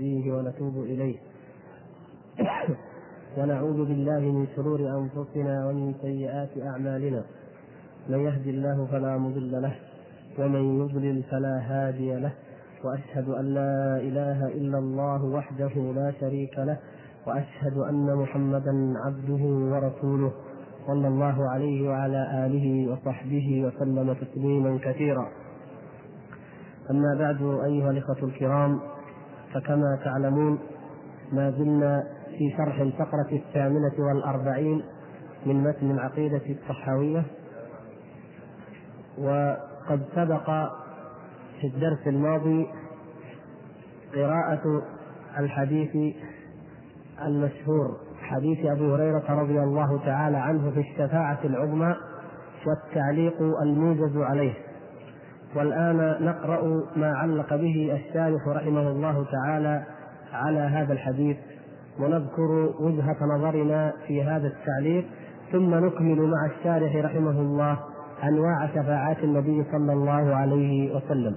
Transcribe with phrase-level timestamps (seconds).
[0.00, 1.16] ونستهديه ونتوب إليه.
[3.38, 7.22] ونعوذ بالله من شرور أنفسنا ومن سيئات أعمالنا.
[8.08, 9.74] من يهد الله فلا مضل له
[10.38, 12.32] ومن يضلل فلا هادي له.
[12.84, 16.78] وأشهد أن لا إله إلا الله وحده لا شريك له
[17.26, 20.32] وأشهد أن محمدا عبده ورسوله
[20.86, 25.28] صلى الله عليه وعلى آله وصحبه وسلم تسليما كثيرا.
[26.90, 28.80] أما بعد أيها الإخوة الكرام
[29.54, 30.58] فكما تعلمون
[31.32, 32.04] ما زلنا
[32.38, 34.82] في شرح الفقرة الثامنة والأربعين
[35.46, 37.22] من متن العقيدة الصحاوية
[39.18, 40.46] وقد سبق
[41.60, 42.66] في الدرس الماضي
[44.14, 44.82] قراءة
[45.38, 46.14] الحديث
[47.22, 51.96] المشهور حديث أبي هريرة رضي الله تعالى عنه في الشفاعة العظمى
[52.66, 54.54] والتعليق الموجز عليه.
[55.56, 59.82] والآن نقرأ ما علق به الشارح رحمه الله تعالى
[60.32, 61.36] على هذا الحديث
[61.98, 65.06] ونذكر وجهة نظرنا في هذا التعليق
[65.52, 67.78] ثم نكمل مع الشارح رحمه الله
[68.24, 71.36] أنواع شفاعات النبي صلى الله عليه وسلم.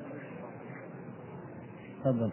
[2.03, 2.31] تفضل.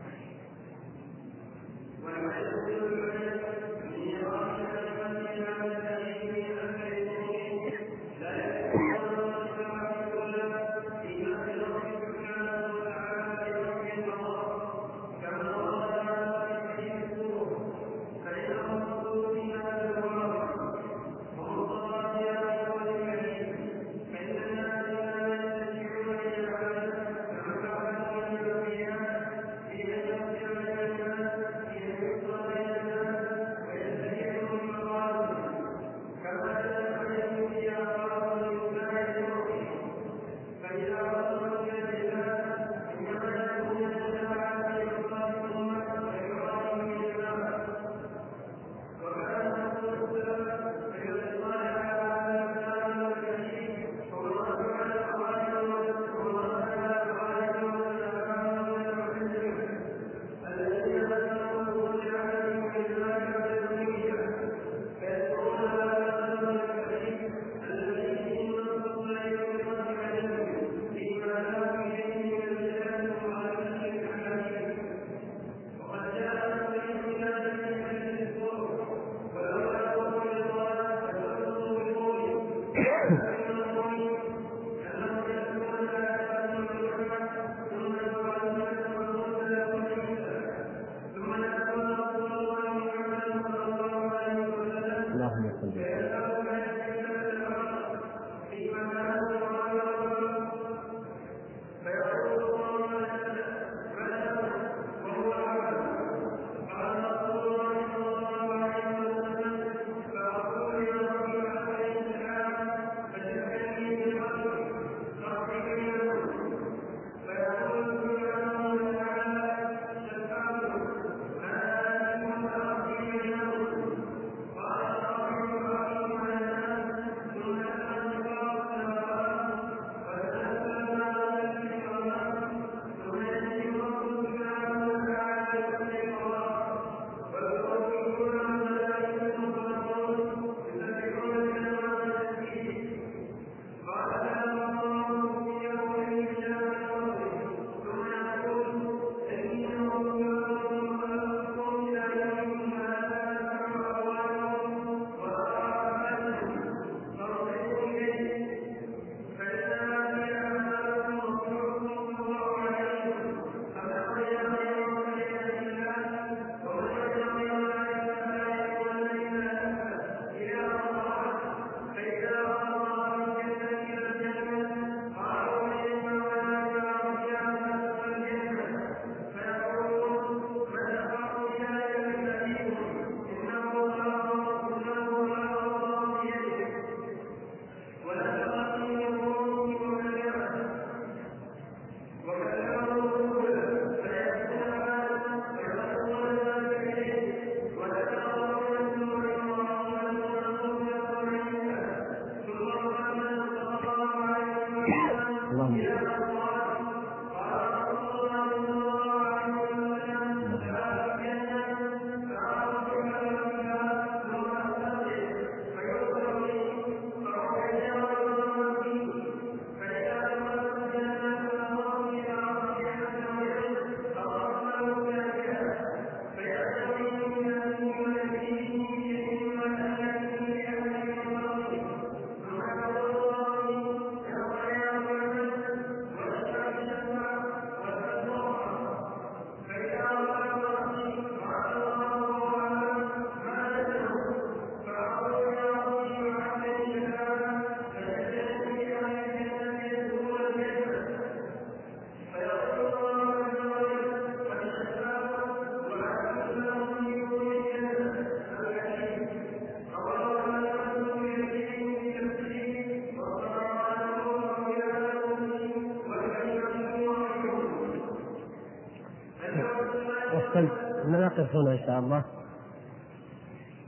[271.07, 272.23] نقف هنا إن شاء الله.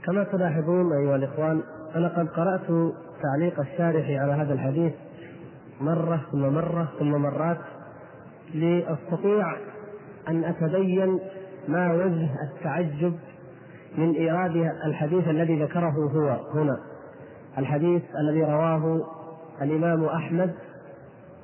[0.05, 1.61] كما تلاحظون أيها الإخوان
[1.95, 2.93] أنا قد قرأت
[3.23, 4.93] تعليق الشارح على هذا الحديث
[5.81, 7.57] مرة ثم مرة ثم مرات
[8.53, 9.55] لأستطيع
[10.29, 11.19] أن أتبين
[11.67, 13.13] ما وجه التعجب
[13.97, 14.55] من إيراد
[14.85, 16.77] الحديث الذي ذكره هو هنا.
[17.57, 19.01] الحديث الذي رواه
[19.61, 20.53] الإمام أحمد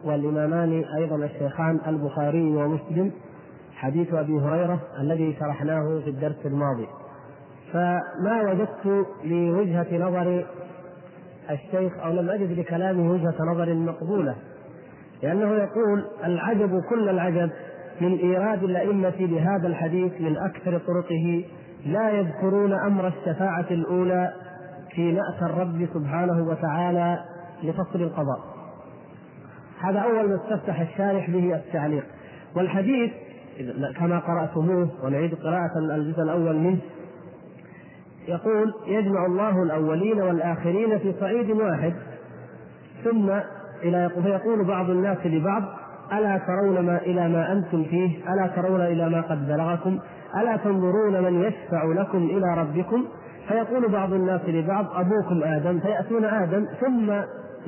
[0.04, 3.12] والإمامان أيضا الشيخان البخاري ومسلم
[3.80, 6.88] حديث أبي هريرة الذي شرحناه في الدرس الماضي.
[7.74, 10.46] فما وجدت لوجهة نظر
[11.50, 14.36] الشيخ أو لم أجد لكلامه وجهة نظر مقبولة
[15.24, 17.50] لأنه يقول العجب كل العجب
[18.02, 21.46] من إيراد الأئمة لهذا الحديث من أكثر طرقه
[21.86, 24.34] لا يذكرون أمر الشفاعة الأولى
[24.96, 27.20] في نأس الرب سبحانه وتعالى
[27.64, 28.40] لفصل القضاء.
[29.80, 32.06] هذا أول ما استفتح الشارح به التعليق.
[32.56, 33.12] والحديث
[34.00, 36.80] كما قرأتموه ونعيد قراءة الجزء الأول منه.
[38.28, 41.94] يقول يجمع الله الأولين والآخرين في صعيد واحد.
[43.04, 43.30] ثم
[43.84, 45.64] إلى فيقول بعض الناس لبعض
[46.14, 50.00] ألا ترون ما إلى ما أنتم فيه؟ ألا ترون إلى ما قد بلغكم؟
[50.42, 53.06] ألا تنظرون من يشفع لكم إلى ربكم؟
[53.48, 55.80] فيقول بعض الناس لبعض أبوكم آدم.
[55.80, 57.14] فيأتون آدم ثم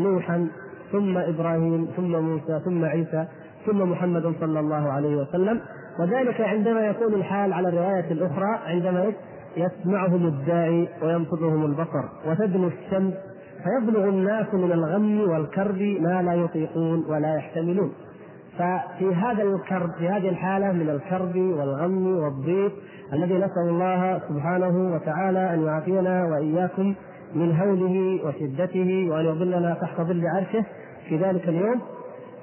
[0.03, 0.47] نوحا
[0.91, 3.27] ثم إبراهيم ثم موسى ثم عيسى
[3.65, 5.61] ثم محمد صلى الله عليه وسلم.
[5.99, 9.11] وذلك عندما يكون الحال على الرواية الأخرى عندما
[9.57, 13.13] يسمعهم الداعي وينفذهم البصر وتدنو الشمس
[13.63, 17.91] فيبلغ الناس من الغم والكرب ما لا يطيقون ولا يحتملون.
[18.57, 22.71] ففي هذا الكرب في هذه الحالة من الكرب والغم والضيق
[23.13, 26.95] الذي نسأل الله سبحانه وتعالى أن يعافينا وإياكم
[27.35, 30.65] من هوله وشدته وأن يظلنا تحت ظل عرشه
[31.09, 31.81] في ذلك اليوم.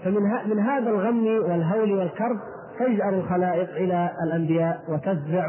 [0.05, 2.37] فمن من هذا الغم والهول والكرب
[2.79, 5.49] تجأر الخلائق إلى الأنبياء وتفزع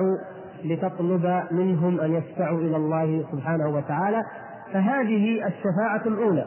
[0.63, 4.23] لتطلب منهم أن يشفعوا إلى الله سبحانه وتعالى
[4.73, 6.45] فهذه الشفاعة الأولى.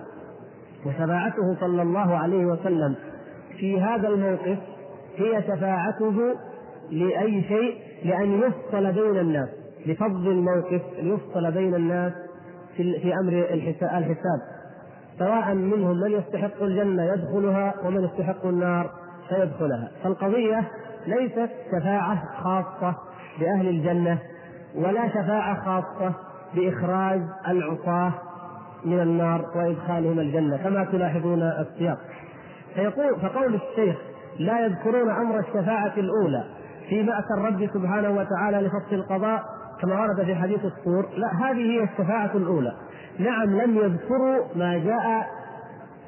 [0.86, 2.94] وشفاعته صلى الله عليه وسلم
[3.58, 4.58] في هذا الموقف
[5.16, 6.34] هي شفاعته
[6.90, 7.74] لأي شيء؟
[8.04, 9.48] لأن يفصل بين الناس.
[9.86, 12.12] لفض الموقف ليفصل بين الناس
[12.76, 14.40] في, في أمر الحساب.
[15.18, 18.90] سواء منهم من يستحق الجنة يدخلها ومن يستحق النار.
[19.34, 20.68] فيدخلها فالقضية
[21.06, 22.94] ليست شفاعة خاصة
[23.40, 24.18] بأهل الجنة
[24.74, 26.14] ولا شفاعة خاصة
[26.54, 28.12] بإخراج العصاة
[28.84, 31.98] من النار وإدخالهم الجنة كما تلاحظون السياق.
[32.74, 33.96] فيقول فقول الشيخ
[34.38, 36.44] لا يذكرون أمر الشفاعة الأولى
[36.88, 39.42] في بأس الرب سبحانه وتعالى لفصل القضاء
[39.80, 42.72] كما ورد في حديث الصور لا هذه هي الشفاعة الأولى.
[43.18, 45.26] نعم لم يذكروا ما جاء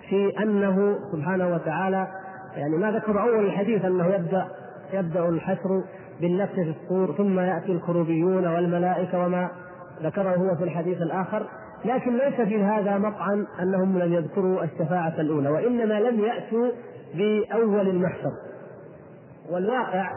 [0.09, 2.07] في أنه سبحانه وتعالى
[2.57, 4.47] يعني ما ذكر أول الحديث أنه يبدأ
[4.93, 5.83] يبدأ الحشر
[6.21, 9.49] بالنفس في الصور ثم يأتي الكروبيون والملائكة وما
[10.03, 11.47] ذكره هو في الحديث الآخر.
[11.85, 16.69] لكن ليس في هذا مطعن أنهم لم يذكروا الشفاعة الأولى وإنما لم يأتوا
[17.15, 18.33] بأول المحشر.
[19.51, 20.11] والواقع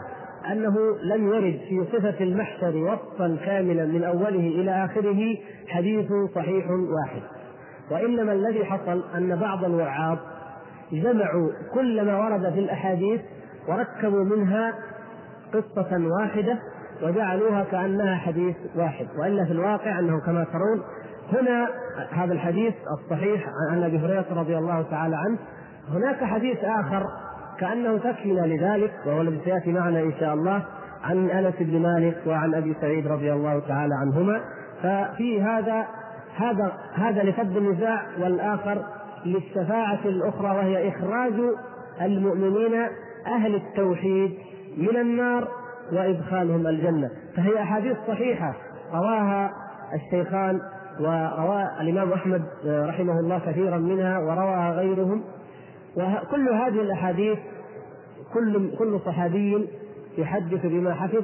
[0.52, 5.36] أنه لم يرد في صفة المحشر وصفا كاملا من أوله إلى آخره
[5.68, 7.22] حديث صحيح واحد.
[7.90, 10.18] وإنما الذي حصل أن بعض الوعاظ
[10.92, 13.20] جمعوا كل ما ورد في الأحاديث
[13.68, 14.74] وركبوا منها
[15.54, 16.58] قصة واحدة
[17.02, 20.82] وجعلوها كأنها حديث واحد وإلا في الواقع أنه كما ترون
[21.32, 21.68] هنا
[22.10, 25.38] هذا الحديث الصحيح عن أبي هريرة رضي الله تعالى عنه
[25.88, 27.02] هناك حديث آخر
[27.60, 30.62] كأنه تكملة لذلك وهو الذي سيأتي معنا إن شاء الله
[31.04, 34.40] عن أنس بن مالك وعن أبي سعيد رضي الله تعالى عنهما
[34.82, 35.86] ففي هذا
[36.36, 38.84] هذا هذا لفض النزاع والآخر
[39.26, 41.32] للشفاعة الأخرى وهي إخراج
[42.00, 42.86] المؤمنين
[43.26, 44.38] أهل التوحيد
[44.76, 45.48] من النار
[45.92, 47.10] وإدخالهم الجنة.
[47.36, 48.54] فهي أحاديث صحيحة
[48.94, 49.52] رواها
[49.94, 50.60] الشيخان
[51.00, 55.22] وروى الإمام أحمد رحمه الله كثيرا منها وروى غيرهم.
[55.96, 57.38] وكل هذه الأحاديث
[58.34, 59.68] كل كل صحابي
[60.18, 61.22] يحدث بما حفظ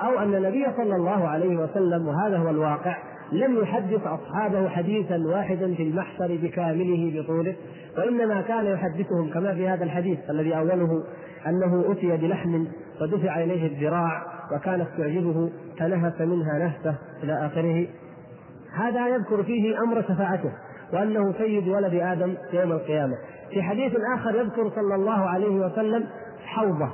[0.00, 2.96] أو أن النبي صلى الله عليه وسلم وهذا هو الواقع
[3.32, 7.56] لم يحدث أصحابه حديثا واحدا في المحشر بكامله بطوله
[7.98, 11.04] وإنما كان يحدثهم كما في هذا الحديث الذي أوله
[11.46, 12.64] أنه أتي بلحم
[13.00, 17.86] ودفع إليه الذراع وكانت تعجبه فنهس منها نهسة إلى آخره.
[18.74, 20.52] هذا يذكر فيه أمر شفاعته
[20.92, 23.14] وأنه سيد ولد آدم يوم القيامة.
[23.50, 26.04] في حديث آخر يذكر صلى الله عليه وسلم
[26.44, 26.88] حوضة.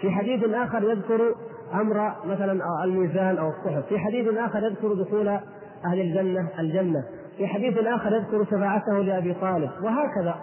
[0.00, 1.34] في حديث آخر يذكر
[1.74, 3.86] أمر مثلا الميزان أو الصحف.
[3.88, 5.38] في حديث آخر يذكر دخول
[5.86, 7.04] أهل الجنة الجنة.
[7.36, 9.70] في حديث آخر يذكر شفاعته لأبي طالب.
[9.82, 10.34] وهكذا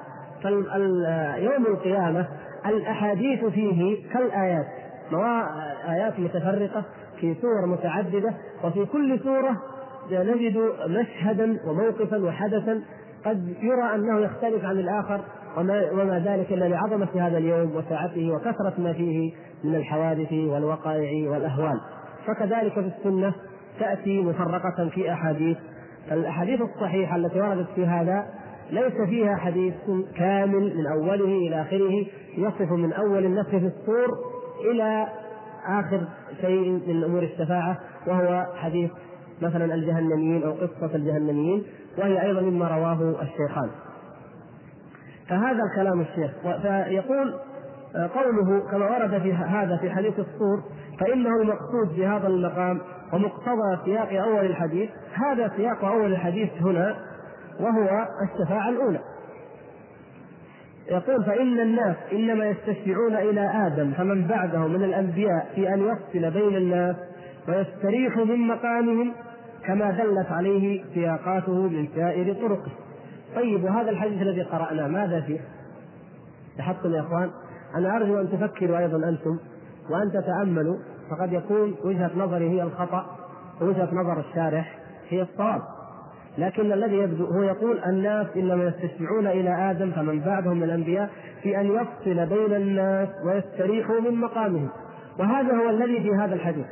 [0.42, 2.28] فيوم القيامة
[2.66, 4.66] الأحاديث فيه كالآيات.
[5.90, 6.84] آيات متفرقة
[7.20, 9.62] في سور متعددة وفي كل سورة
[10.12, 12.82] نجد مشهدا وموقفا وحدثا.
[13.26, 15.22] قد يرى أنه يختلف عن الآخر
[15.58, 21.80] وما, وما ذلك إلا لعظمة هذا اليوم وسعته وكثرة ما فيه من الحوادث والوقائع والأهوال.
[22.28, 23.34] فكذلك في السنة
[23.80, 25.58] تأتي مفرقة في أحاديث.
[26.12, 28.26] الأحاديث الصحيحة التي وردت في هذا
[28.72, 29.74] ليس فيها حديث
[30.16, 32.06] كامل من أوله إلى آخره
[32.38, 34.18] يصف من أول النفخ في الصور
[34.72, 35.08] إلى
[35.68, 36.08] آخر
[36.42, 38.92] شيء من أمور الشفاعة وهو حديث
[39.42, 41.64] مثلا الجهنميين أو قصة الجهنميين
[41.98, 43.70] وهي أيضا مما رواه الشيخان.
[45.30, 46.32] فهذا الكلام الشيخ.
[46.62, 47.34] فيقول
[47.94, 50.64] قوله كما ورد في هذا في حديث الصور
[51.00, 52.82] فإنه المقصود في هذا المقام
[53.14, 56.96] ومقتضى سياق أول الحديث هذا سياق أول الحديث هنا
[57.60, 59.00] وهو الشفاعة الأولى
[60.92, 66.56] يقول فإن الناس إنما يستشفعون إلى آدم فمن بعده من الأنبياء في أن يفصل بين
[66.58, 66.96] الناس
[67.48, 69.14] ويستريح من مقامهم
[69.66, 72.72] كما دلت عليه سياقاته من سائر طرقه.
[73.36, 75.40] طيب وهذا الحديث الذي قرأناه ماذا فيه؟
[76.58, 77.30] لاحظتم يا إخوان
[77.76, 79.38] أنا ارجو أن تفكروا أيضا أنتم
[79.90, 80.78] وأن تتأملوا
[81.12, 83.06] فقد يكون وجهة نظري هي الخطأ
[83.62, 84.78] ووجهة نظر الشارح
[85.10, 85.62] هي الصواب.
[86.38, 91.10] لكن الذي يبدو هو يقول الناس إنما يستشفعون إلى آدم فمن بعدهم من الأنبياء
[91.44, 94.70] في أن يفصل بين الناس ويستريحوا من مقامهم.
[95.20, 96.66] وهذا هو الذي في هذا الحديث.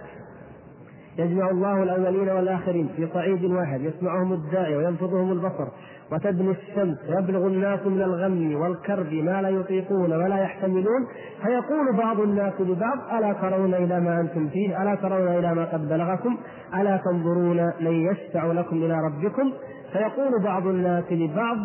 [1.18, 5.68] يجمع الله الأولين والآخرين في صعيد واحد يسمعهم الداعي وينفضهم البصر
[6.12, 11.08] وتدنو الشمس ويبلغ الناس من الغم والكرب ما لا يطيقون ولا يحتملون
[11.44, 15.90] فيقول بعض الناس لبعض ألا ترون إلى ما أنتم فيه؟ ألا ترون إلى ما قد
[15.90, 16.38] بلغكم؟
[16.76, 19.54] ألا تنظرون من يشفع لكم إلى ربكم؟
[19.94, 21.58] فيقول بعض الناس لبعض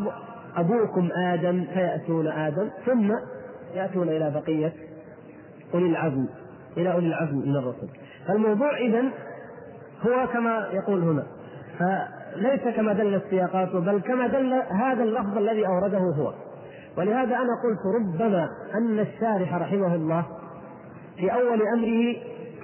[0.56, 3.12] أبوكم آدم فيأتون آدم ثم
[3.74, 4.72] يأتون إلى بقية
[5.74, 6.26] أولي العزم
[6.76, 7.88] إلى أولي العزم من الرسل.
[8.28, 9.02] فالموضوع اذا
[10.06, 11.26] هو كما يقول هنا.
[11.78, 16.32] فليس كما دل السياقات بل كما دل هذا اللفظ الذي أورده هو.
[16.98, 20.26] ولهذا أنا قلت ربما أن الشارح رحمه الله
[21.16, 22.16] في أول أمره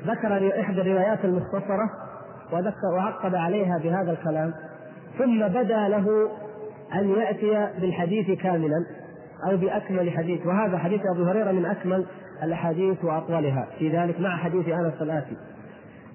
[0.06, 1.90] ذكر إحدى الروايات المختصرة
[2.52, 4.54] وذكر وعقب عليها بهذا الكلام
[5.18, 6.30] ثم بدا له
[6.94, 8.86] أن يأتي بالحديث كاملا
[9.50, 10.46] أو بأكمل حديث.
[10.46, 12.06] وهذا حديث ابو هريرة من أكمل
[12.42, 13.68] الأحاديث وأطولها.
[13.78, 15.36] في ذلك مع حديث أنس الآتي.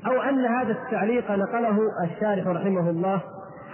[0.07, 3.22] أو أن هذا التعليق نقله الشارح رحمه الله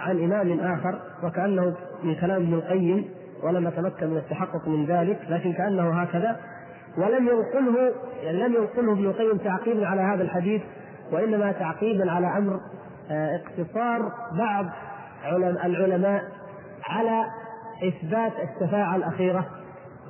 [0.00, 3.08] عن إمام آخر وكأنه من كلام ابن القيم
[3.42, 6.36] ولم نتمكن من التحقق من ذلك لكن كأنه هكذا.
[6.98, 10.62] ولم ينقله يعني لم ينقله ابن القيم تعقيبا على هذا الحديث
[11.12, 12.60] وإنما تعقيبا على أمر
[13.10, 14.66] آه، اقتصار بعض
[15.64, 16.22] العلماء
[16.88, 17.24] على
[17.88, 19.46] إثبات الشفاعة الأخيرة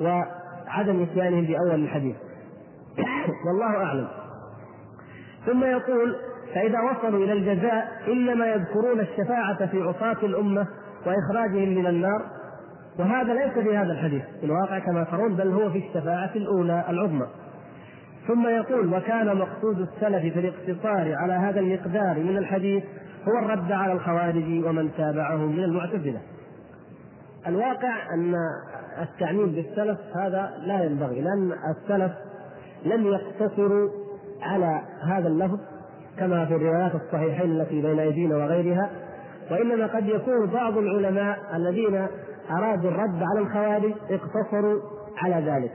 [0.00, 2.16] وعدم إتيانهم بأول الحديث.
[3.46, 4.19] والله أعلم.
[5.46, 6.16] ثم يقول
[6.54, 10.66] فإذا وصلوا إلى الجزاء إنما يذكرون الشفاعة في عصاة الأمة
[11.06, 12.22] وإخراجهم من النار.
[12.98, 17.26] وهذا ليس في هذا الحديث في الواقع كما ترون بل هو في الشفاعة الأولى العظمى.
[18.28, 22.84] ثم يقول وكان مقصود السلف في الاقتصار على هذا المقدار من الحديث
[23.28, 26.20] هو الرد على الخوارج ومن تابعهم من المعتزلة.
[27.46, 28.34] الواقع أن
[29.02, 32.12] التعميم بالسلف هذا لا ينبغي لأن السلف
[32.84, 33.90] لم يقتصروا
[34.42, 35.58] على هذا اللفظ
[36.18, 38.90] كما في الروايات الصحيحين التي بين أيدينا وغيرها
[39.50, 42.06] وإنما قد يكون بعض العلماء الذين
[42.50, 44.80] أرادوا الرد على الخوارج اقتصروا
[45.16, 45.72] على ذلك.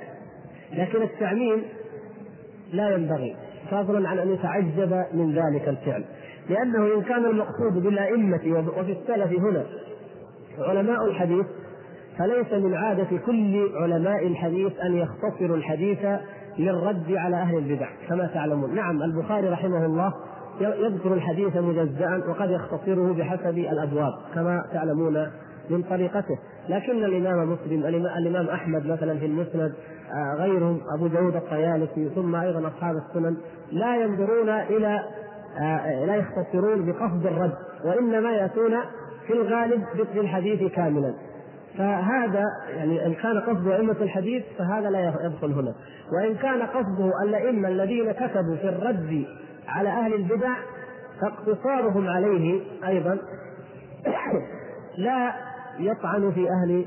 [0.73, 1.63] لكن التعميم
[2.73, 3.35] لا ينبغي
[3.71, 6.03] فضلا عن أن يتعجب من ذلك الفعل.
[6.49, 9.65] لأنه إن كان المقصود بالأئمة وفي السلف هنا
[10.59, 11.45] علماء الحديث
[12.17, 15.99] فليس من عادة كل علماء الحديث أن يختصروا الحديث
[16.59, 18.75] للرد على أهل البدع كما تعلمون.
[18.75, 20.13] نعم البخاري رحمه الله
[20.61, 25.27] يذكر الحديث مجزأ وقد يختصره بحسب الأبواب كما تعلمون
[25.69, 26.37] من طريقته.
[26.69, 29.73] لكن الإمام مسلم الامام أحمد مثلا في المسند
[30.13, 33.37] آه، غيرهم أبو داود الطيالسي ثم أيضا أصحاب السنن
[33.71, 34.99] لا ينظرون إلى
[35.59, 37.53] آه، لا يختصرون بقصد الرد
[37.85, 38.75] وإنما يأتون
[39.27, 41.13] في الغالب ذكر الحديث كاملا.
[41.77, 42.43] فهذا
[42.75, 45.75] يعني إن كان قصده أئمة الحديث فهذا لا يدخل هنا.
[46.13, 49.25] وإن كان قصده الائمه الذين كتبوا في الرد
[49.67, 50.55] على أهل البدع
[51.21, 53.17] فاقتصارهم عليه أيضا
[54.97, 55.33] لا
[55.79, 56.85] يطعن في أهل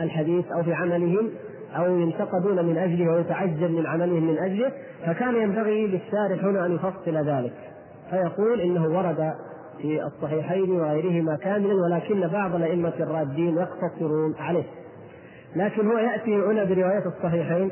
[0.00, 1.30] الحديث أو في عملهم
[1.76, 4.72] أو ينتقدون من أجله ويتعجب من عملهم من أجله
[5.06, 7.52] فكان ينبغي للشارح هنا أن يفصل ذلك.
[8.10, 9.32] فيقول إنه ورد
[9.82, 14.64] في الصحيحين وغيرهما كاملا ولكن بعض الأئمة الرادين يقتصرون عليه
[15.56, 17.70] لكن هو يأتي هنا برواية الصحيحين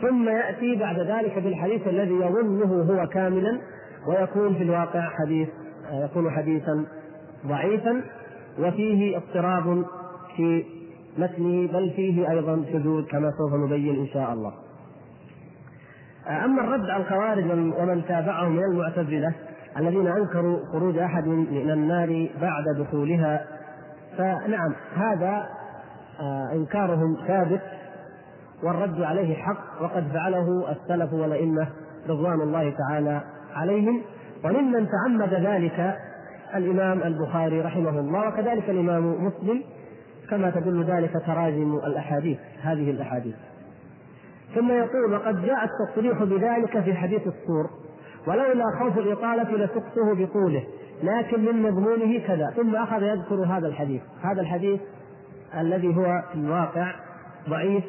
[0.00, 3.58] ثم يأتي بعد ذلك بالحديث الذي يظنه هو كاملا
[4.08, 5.48] ويكون في الواقع حديث
[5.92, 6.84] يكون حديثا
[7.46, 8.02] ضعيفا
[8.58, 9.84] وفيه اضطراب
[10.36, 10.64] في
[11.18, 14.52] متنه بل فيه أيضا شذوذ كما سوف نبين إن شاء الله.
[16.44, 17.44] أما الرد على الخوارج
[17.80, 19.34] ومن تابعهم من المعتزلة
[19.78, 23.44] الذين أنكروا خروج أحد من النار بعد دخولها.
[24.18, 25.46] فنعم هذا
[26.20, 27.60] آه، إنكارهم ثابت
[28.62, 31.68] والرد عليه حق وقد فعله السلف والأئمة
[32.08, 33.20] رضوان الله تعالى
[33.54, 34.02] عليهم.
[34.44, 35.96] وممن تعمد ذلك
[36.54, 39.62] الإمام البخاري رحمه الله وكذلك الإمام مسلم
[40.30, 43.34] كما تدل ذلك تراجم الأحاديث هذه الأحاديث.
[44.54, 47.70] ثم يقول وقد جاء التصريح بذلك في حديث السور.
[48.28, 50.66] ولولا خوف الإطالة لسقته بطوله
[51.02, 54.02] لكن من مضمونه كذا ثم أخذ يذكر هذا الحديث.
[54.22, 54.80] هذا الحديث
[55.58, 56.94] الذي هو في الواقع
[57.48, 57.84] ضعيف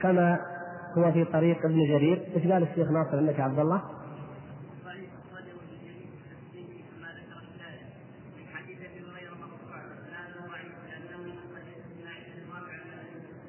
[0.00, 0.38] كما
[0.98, 2.22] هو في طريق ابن جرير.
[2.36, 3.82] إيش قال الشيخ ناصر عندك يا عبد الله؟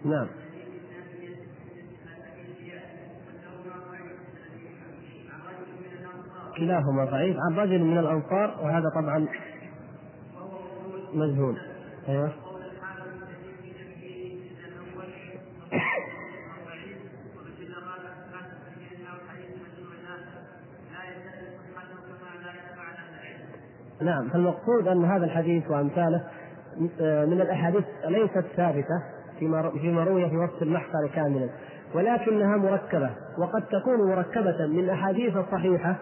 [0.06, 0.28] نعم.
[6.58, 9.28] كلاهما ضعيف عن رجل من الأنصار وهذا طبعا
[11.14, 11.58] مجهول.
[12.10, 12.32] أيوه.
[24.02, 26.24] نعم فالمقصود أن هذا الحديث وأمثاله
[27.00, 29.04] من الأحاديث ليست ثابتة
[29.40, 31.50] فيما فيما روي في وصف المحصر كاملا
[31.94, 35.96] ولكنها مركبة وقد تكون مركبة من احاديث صحيحه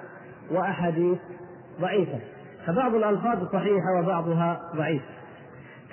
[0.52, 1.18] وأحاديث
[1.82, 2.20] ضعيفة
[2.68, 5.02] فبعض الألفاظ صحيحة وبعضها ضعيف.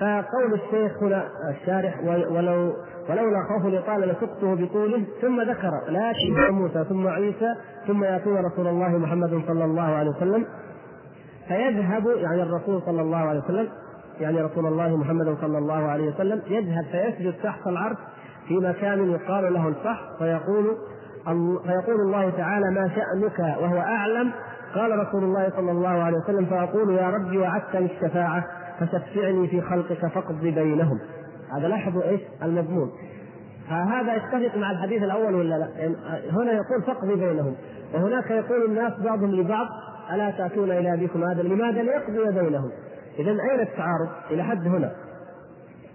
[0.00, 2.74] فقول الشيخ هنا الشارح ولو
[3.10, 7.54] ولولا خوف الإطالة لسقته بطوله ثم ذكر لكن موسى ثم عيسى
[7.86, 10.46] ثم يأتون رسول الله محمد صلى الله عليه وسلم
[11.48, 13.68] فيذهب يعني الرسول صلى الله عليه وسلم
[14.20, 17.96] يعني رسول الله محمد صلى الله عليه وسلم يذهب فيسجد تحت العرش
[18.48, 20.76] في مكان يقال له الصح فيقول
[21.66, 24.30] فيقول الله تعالى ما شأنك وهو أعلم.
[24.74, 28.44] قال رسول الله صلى الله عليه وسلم فأقول يا ربي وعدتني الشفاعة
[28.80, 30.98] فشفعني في خلقك فاقض بينهم.
[31.56, 32.90] هذا لاحظوا إيش؟ المضمون.
[33.70, 35.96] فهذا يتفق مع الحديث الأول ولا لا؟ يعني
[36.32, 37.54] هنا يقول فاقضي بينهم.
[37.94, 39.66] وهناك يقول الناس بعضهم لبعض
[40.12, 42.70] ألا تأتون إلى أبيكم هذا لماذا؟ ليقضي بينهم؟
[43.18, 44.92] اذا أين التعارض؟ إلى حد هنا.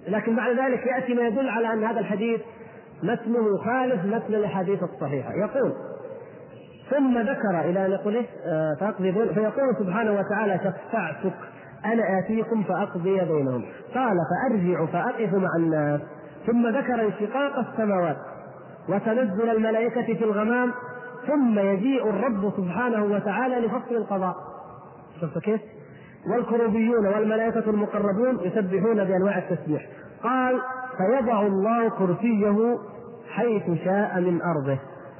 [0.07, 2.41] لكن بعد ذلك يأتي ما يدل على أن هذا الحديث
[3.03, 5.73] متنه يخالف متن الاحاديث الصحيحه يقول
[6.89, 11.33] ثم ذكر إلى يقول آه، فاقضي فيقول سبحانه وتعالى شفعتك
[11.85, 13.65] أنا آتيكم فأقضي بينهم.
[13.95, 16.01] قال فأرجع فأقف مع الناس.
[16.47, 18.17] ثم ذكر انشقاق السماوات
[18.89, 20.71] وتنزل الملائكة في الغمام
[21.27, 24.35] ثم يجيء الرب سبحانه وتعالى لفصل القضاء.
[25.21, 25.61] شفت كيف؟
[26.31, 29.87] والكروبيون والملائكة المقربون يسبحون بأنواع التسبيح.
[30.23, 30.61] قال
[30.97, 32.77] فيضع الله كرسيه
[33.29, 34.79] حيث شاء من أرضه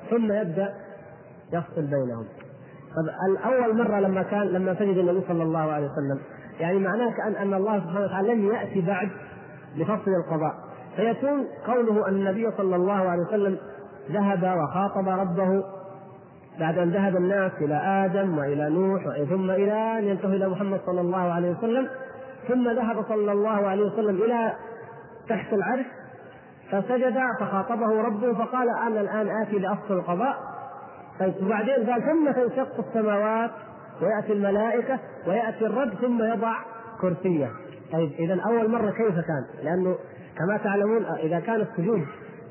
[0.10, 0.74] ثم يبدأ
[1.54, 2.26] يفصل بينهم.
[2.96, 6.20] طب الأول مرة لما كان لما سجد النبي صلى الله عليه وسلم
[6.60, 9.10] يعني معناه كأن أن الله سبحانه وتعالى لم يأتي بعد
[9.76, 10.54] لفصل القضاء.
[10.96, 13.58] فيكون قوله أن النبي صلى الله عليه وسلم
[14.12, 15.64] ذهب وخاطب ربه
[16.60, 21.02] بعد أن ذهب الناس إلى آدم وإلى نوح ثم إلى أن ينتهوا إلى محمد صلى
[21.02, 21.88] الله عليه وسلم
[22.48, 24.54] ثم ذهب صلى الله عليه وسلم إلى
[25.30, 25.86] تحت العرش
[26.72, 30.36] فسجد فخاطبه ربه فقال أنا الآن آتي لاصل القضاء
[31.20, 33.52] طيب وبعدين قال ثم تنشق السماوات
[34.02, 36.54] ويأتي الملائكة ويأتي الرب ثم يضع
[37.02, 37.52] كرسيه
[37.92, 39.96] طيب اذا أول مرة كيف كان؟ لأنه
[40.38, 42.06] كما تعلمون إذا كان السجود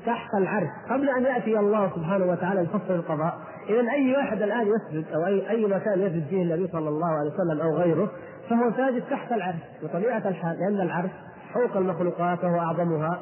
[0.05, 3.37] تحت العرش قبل أن يأتي الله سبحانه وتعالى لفصل القضاء
[3.69, 7.31] اذا أي واحد الآن يسجد أو اي أي مكان يسجد فيه النبي صلى الله عليه
[7.31, 8.11] وسلم أو غيره
[8.49, 11.11] فهو ساجد تحت العرش بطبيعه الحال لأن العرش
[11.55, 13.19] فوق المخلوقات وهو أعظمها.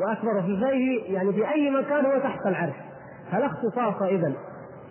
[0.00, 2.74] وأكبر في فيه يعني في أي مكان هو تحت العرش.
[3.32, 4.32] فلا اختصاص اذا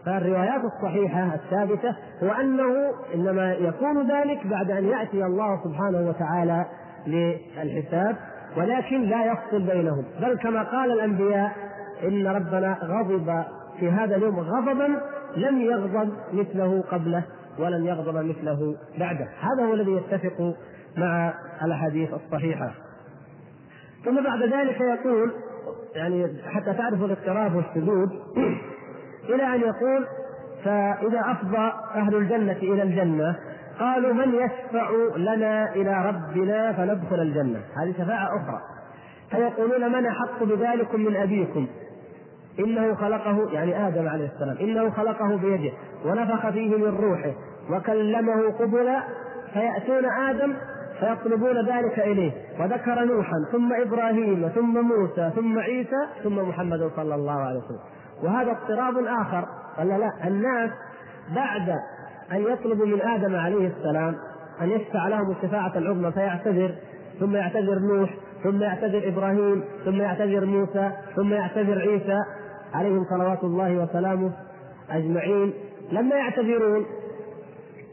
[0.06, 6.66] فالروايات الصحيحة الثابتة هو أنه إنما يكون ذلك بعد أن يأتي الله سبحانه وتعالى
[7.08, 8.16] للحساب
[8.58, 10.04] ولكن لا يفصل بينهم.
[10.22, 11.52] بل كما قال الأنبياء
[12.04, 13.44] إن ربنا غضب
[13.80, 15.02] في هذا اليوم غضبا
[15.38, 17.24] لم يغضب مثله قبله
[17.60, 19.28] ولن يغضب مثله بعده.
[19.40, 20.56] هذا هو الذي يتفق
[20.98, 22.72] مع الأحاديث الصحيحة.
[24.06, 25.32] ثم بعد ذلك يقول
[25.96, 28.10] يعني حتى تعرفوا الاضطراب والشذوذ
[29.30, 30.08] إلى أن يقول
[30.64, 33.36] فإذا أفضى أهل الجنة إلى الجنة
[33.80, 37.60] قالوا من يشفع لنا إلى ربنا فندخل الجنة.
[37.82, 38.62] هذه شفاعة أخرى.
[39.32, 41.68] فيقولون من أحق بذلكم من أبيكم؟
[42.60, 45.72] إنه خلقه يعني آدم عليه السلام إنه خلقه بيده
[46.06, 47.34] ونفخ فيه من روحه
[47.72, 49.04] وكلمه قبلا
[49.54, 50.54] فيأتون آدم
[51.00, 52.32] فيطلبون ذلك إليه.
[52.60, 57.80] وذكر نوحا ثم إبراهيم ثم موسى ثم عيسى ثم محمد صلى الله عليه وسلم.
[58.24, 59.46] وهذا اضطراب آخر.
[59.78, 60.72] قال لا الناس
[61.36, 61.70] بعد
[62.32, 64.16] أن يطلبوا من آدم عليه السلام
[64.62, 66.76] أن يشفع لهم الشفاعة العظمى فيعتذر
[67.20, 68.10] ثم يعتذر نوح
[68.44, 72.18] ثم يعتذر إبراهيم ثم يعتذر موسى ثم يعتذر عيسى
[72.74, 74.32] عليهم صلوات الله وسلامه
[74.90, 75.54] أجمعين.
[75.92, 76.86] لما يعتذرون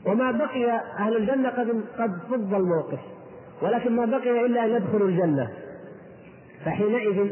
[0.06, 2.98] وما بقي أهل الجنة قد قد فض الموقف
[3.62, 5.48] ولكن ما بقي إلا أن يدخلوا الجنة.
[6.64, 7.30] فحينئذ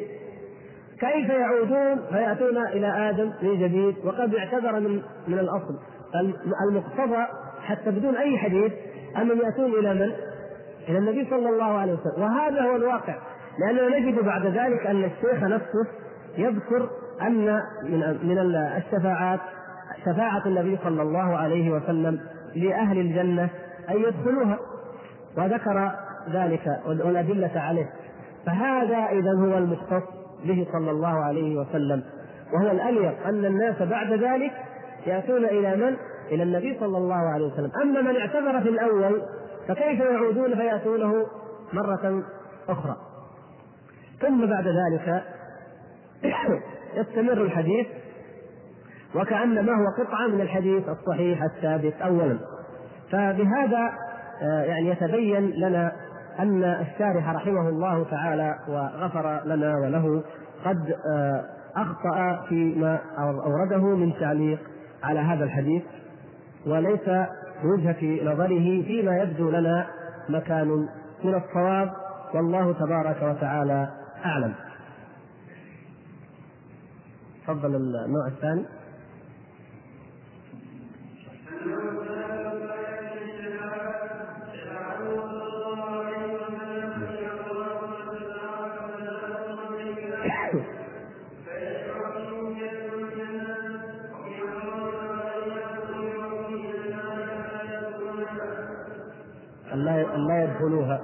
[1.01, 5.79] كيف يعودون؟ فيأتون إلى آدم من جديد وقد اعتذر من من الأصل
[6.69, 7.27] المقتضى
[7.63, 8.73] حتى بدون أي حديث
[9.17, 10.13] أنهم يأتون إلى من؟
[10.89, 12.23] إلى النبي صلى الله عليه وسلم.
[12.23, 13.15] وهذا هو الواقع
[13.59, 15.87] لأننا نجد بعد ذلك أن الشيخ نفسه
[16.39, 16.91] يذكر
[17.23, 18.39] أن من من
[18.77, 19.41] الشفاعات
[20.05, 22.21] شفاعة النبي صلى الله عليه وسلم
[22.57, 23.49] لأهل الجنة
[23.91, 24.59] أن يدخلوها.
[25.37, 25.93] وذكر
[26.33, 27.91] ذلك والأدلة عليه.
[28.47, 30.03] فهذا إذا هو المختص
[30.45, 32.05] به صلى الله عليه وسلم.
[32.53, 34.53] وهو الأليق أن الناس بعد ذلك
[35.07, 35.97] يأتون إلى من؟
[36.31, 37.71] إلى النبي صلى الله عليه وسلم.
[37.83, 39.23] أما من اعتذر في الأول
[39.69, 41.27] فكيف يعودون فيأتونه
[41.73, 42.23] مرة
[42.69, 42.97] أخرى؟
[44.21, 45.25] ثم بعد ذلك
[46.99, 47.87] يستمر الحديث
[49.15, 52.39] وكأنما هو قطعة من الحديث الصحيح الثابت أولا.
[53.11, 53.93] فبهذا
[54.43, 55.93] آه، يعني يتبين لنا
[56.39, 60.23] أن الشارح رحمه الله تعالى وغفر لنا وله
[60.65, 61.45] قد آه،
[61.77, 64.59] أخطأ فيما أورده من تعليق
[65.03, 65.83] على هذا الحديث
[66.67, 67.09] وليس
[67.65, 69.87] وجهة نظره فيما يبدو لنا
[70.29, 70.69] مكان
[71.25, 71.93] من الصواب
[72.35, 73.89] والله تبارك وتعالى
[74.25, 74.55] أعلم.
[77.47, 78.65] تفضل النوع الثاني.
[100.55, 101.01] يدخلوها.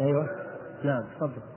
[0.00, 0.28] أيوه.
[0.84, 1.55] نعم تفضل.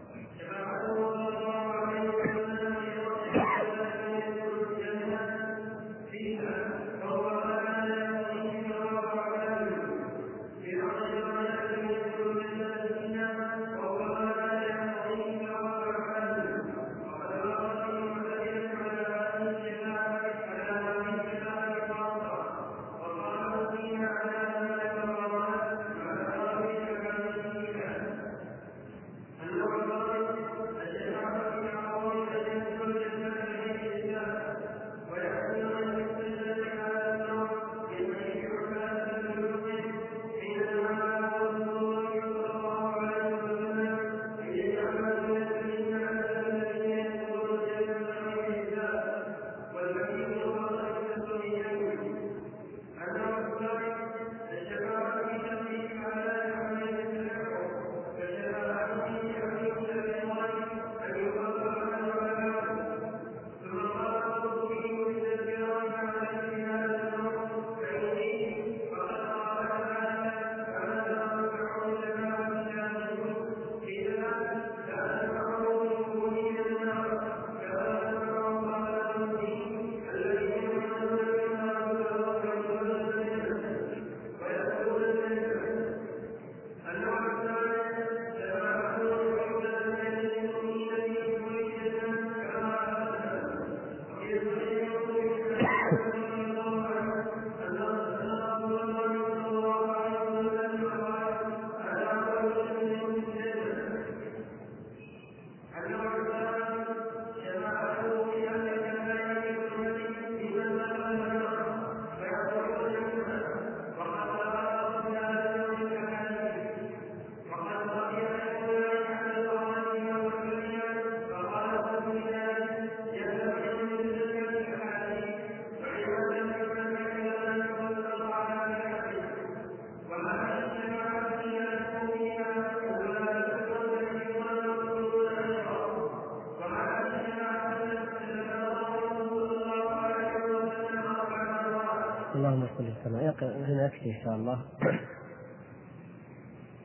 [144.19, 144.59] إن شاء الله.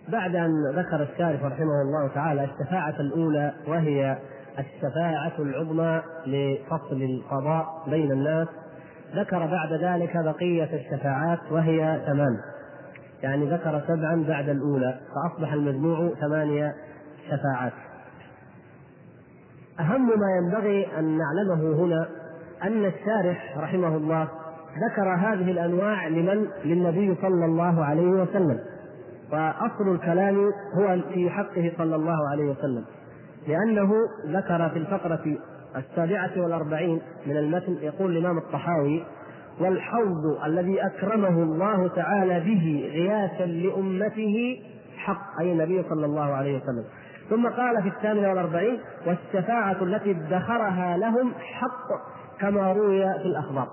[0.08, 4.18] بعد أن ذكر الشارح رحمه الله تعالى الشفاعة الأولى وهي
[4.58, 8.48] الشفاعة العظمى لفصل القضاء بين الناس
[9.14, 12.38] ذكر بعد ذلك بقية الشفاعات وهي ثمان.
[13.22, 16.74] يعني ذكر سبعا بعد الأولى فأصبح المجموع ثمانية
[17.30, 17.72] شفاعات.
[19.80, 22.08] أهم ما ينبغي أن نعلمه هنا
[22.62, 24.28] أن الشارح رحمه الله
[24.78, 28.58] ذكر هذه الأنواع لمن؟ للنبي صلى الله عليه وسلم.
[29.32, 30.36] وأصل الكلام
[30.74, 32.84] هو في حقه صلى الله عليه وسلم.
[33.48, 33.92] لأنه
[34.26, 35.36] ذكر في الفقرة
[35.76, 39.04] السابعة والأربعين من المتن يقول الإمام الطحاوي
[39.60, 44.60] والحوض الذي أكرمه الله تعالى به غياثا لأمته
[44.96, 46.84] حق أي النبي صلى الله عليه وسلم.
[47.30, 51.88] ثم قال في الثامنة والأربعين والشفاعة التي ادخرها لهم حق
[52.40, 53.68] كما روي في الأخبار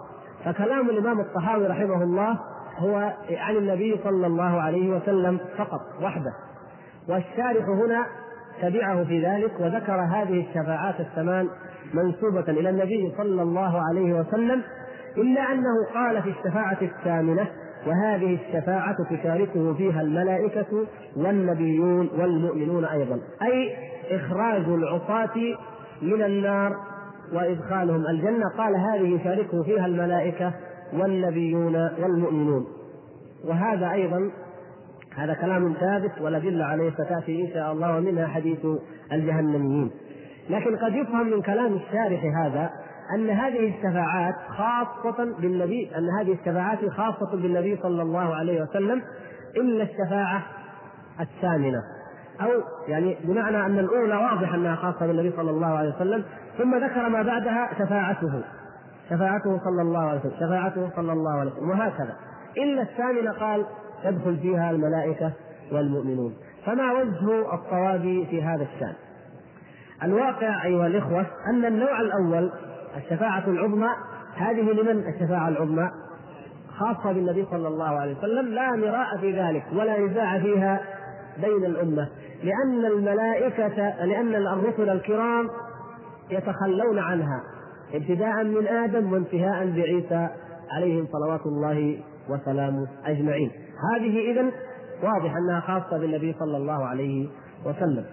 [0.46, 2.40] فكلام الإمام الطحاوي رحمه الله
[2.78, 6.34] هو عن النبي صلى الله عليه وسلم فقط وحده.
[7.10, 8.06] والشارح هنا
[8.62, 11.50] تبعه في ذلك وذكر هذه الشفاعات الثمان
[11.94, 14.62] منسوبة إلى النبي صلى الله عليه وسلم
[15.18, 17.48] إلا أنه قال في الشفاعة الثامنة
[17.88, 23.20] وهذه الشفاعة تشاركه فيها الملائكة والنبيون والمؤمنون أيضا.
[23.42, 23.76] أي
[24.12, 25.36] إخراج العصاة
[26.02, 26.76] من النار
[27.34, 28.50] وإدخالهم الجنة.
[28.58, 30.54] قال هذه يشاركه فيها الملائكة
[30.94, 32.68] والنبيون والمؤمنون.
[33.46, 34.32] وهذا أيضا
[35.16, 38.66] هذا كلام ثابت والأدلة عليه ستأتي إن شاء الله ومنها حديث
[39.12, 39.92] الجهنميين.
[40.50, 42.70] لكن قد يفهم من كلام الشارح هذا
[43.16, 49.02] أن هذه الشفاعات خاصة بالنبي أن هذه الشفاعات خاصة بالنبي صلى الله عليه وسلم
[49.58, 50.44] إلا الشفاعة
[51.20, 51.84] الثامنة.
[52.44, 52.50] أو
[52.88, 56.24] يعني بمعنى أن الأولى واضح أنها خاصة بالنبي صلى الله عليه وسلم
[56.58, 58.42] ثم ذكر ما بعدها شفاعته.
[59.10, 62.16] شفاعته صلى الله عليه وسلم شفاعته صلى الله عليه وسلم وهكذا.
[62.58, 63.66] إلا الثامنة قال
[64.06, 65.32] يدخل فيها الملائكة
[65.72, 66.34] والمؤمنون.
[66.66, 68.94] فما وجه الصواب في هذا الشأن؟
[70.04, 72.52] الواقع أيها الإخوة أن النوع الأول
[72.98, 73.90] الشفاعة العظمى
[74.36, 75.92] هذه لمن الشفاعة العظمى؟
[76.78, 80.82] خاصة بالنبي صلى الله عليه وسلم لا مراء في ذلك ولا نزاع فيها
[81.42, 82.10] بين الأمة
[82.44, 85.50] لأن الملائكة لأن الرسل الكرام
[86.32, 87.44] يتخلون عنها
[87.94, 90.28] ابتداء من آدم وانتهاء بعيسى
[90.72, 92.00] عليهم صلوات الله
[92.30, 93.52] وسلامه أجمعين.
[93.94, 94.52] هذه إذا
[95.04, 97.28] واضح أنها خاصة بالنبي صلى الله عليه
[97.66, 98.06] وسلم.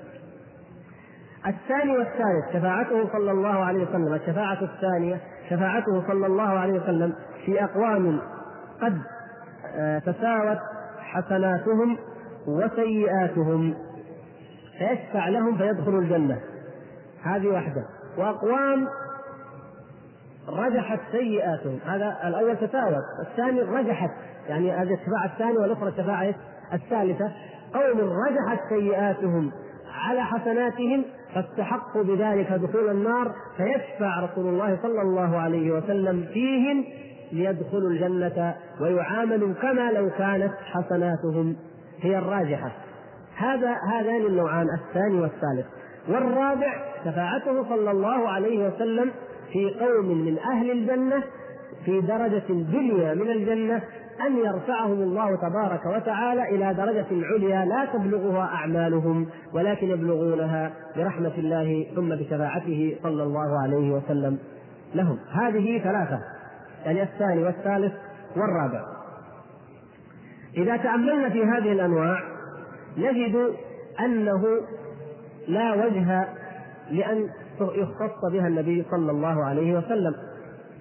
[1.47, 4.15] الثاني والثالث شفاعته صلى الله عليه وسلم.
[4.15, 7.13] الشفاعة الثانية شفاعته صلى الله عليه وسلم
[7.47, 8.21] في أقوام
[8.83, 8.99] قد
[9.77, 10.59] آه، تساوت
[11.01, 11.99] حسناتهم
[12.49, 13.75] وسيئاتهم
[14.79, 16.39] فيشفع لهم فيدخلوا الجنة.
[17.23, 17.85] هذه واحدة.
[18.19, 18.89] وأقوام
[20.49, 21.79] رجحت سيئاتهم.
[21.87, 24.11] هذا الأول تساوت الثاني رجحت.
[24.49, 26.35] يعني هذه الشفاعة الثانية والأخرى الشفاعة
[26.73, 27.33] الثالثة.
[27.75, 29.53] قوم رجحت سيئاتهم
[29.95, 36.85] على حسناتهم فاستحقوا بذلك دخول النار فيشفع رسول الله صلى الله عليه وسلم فيهم
[37.33, 41.57] ليدخلوا الجنة ويعاملوا كما لو كانت حسناتهم.
[42.01, 42.73] هي الراجحة.
[43.37, 45.67] هذا هذان النوعان الثاني والثالث.
[46.09, 49.11] والرابع شفاعته صلى الله عليه وسلم
[49.53, 51.23] في قوم من أهل الجنة
[51.85, 53.83] في درجة دنيا من الجنة
[54.27, 61.87] أن يرفعهم الله تبارك وتعالى إلى درجة عليا لا تبلغها أعمالهم ولكن يبلغونها برحمة الله
[61.97, 64.39] ثم بشفاعته صلى الله عليه وسلم.
[64.95, 65.19] لهم.
[65.33, 66.21] هذه ثلاثة.
[66.85, 67.93] يعني الثاني والثالث
[68.37, 68.98] والرابع.
[70.59, 72.23] إذا تأملنا في هذه الأنواع
[72.97, 73.53] نجد
[74.01, 74.45] أنه
[75.49, 76.29] لا وجه
[76.91, 77.29] لأن
[77.61, 80.15] يختص بها النبي صلى الله عليه وسلم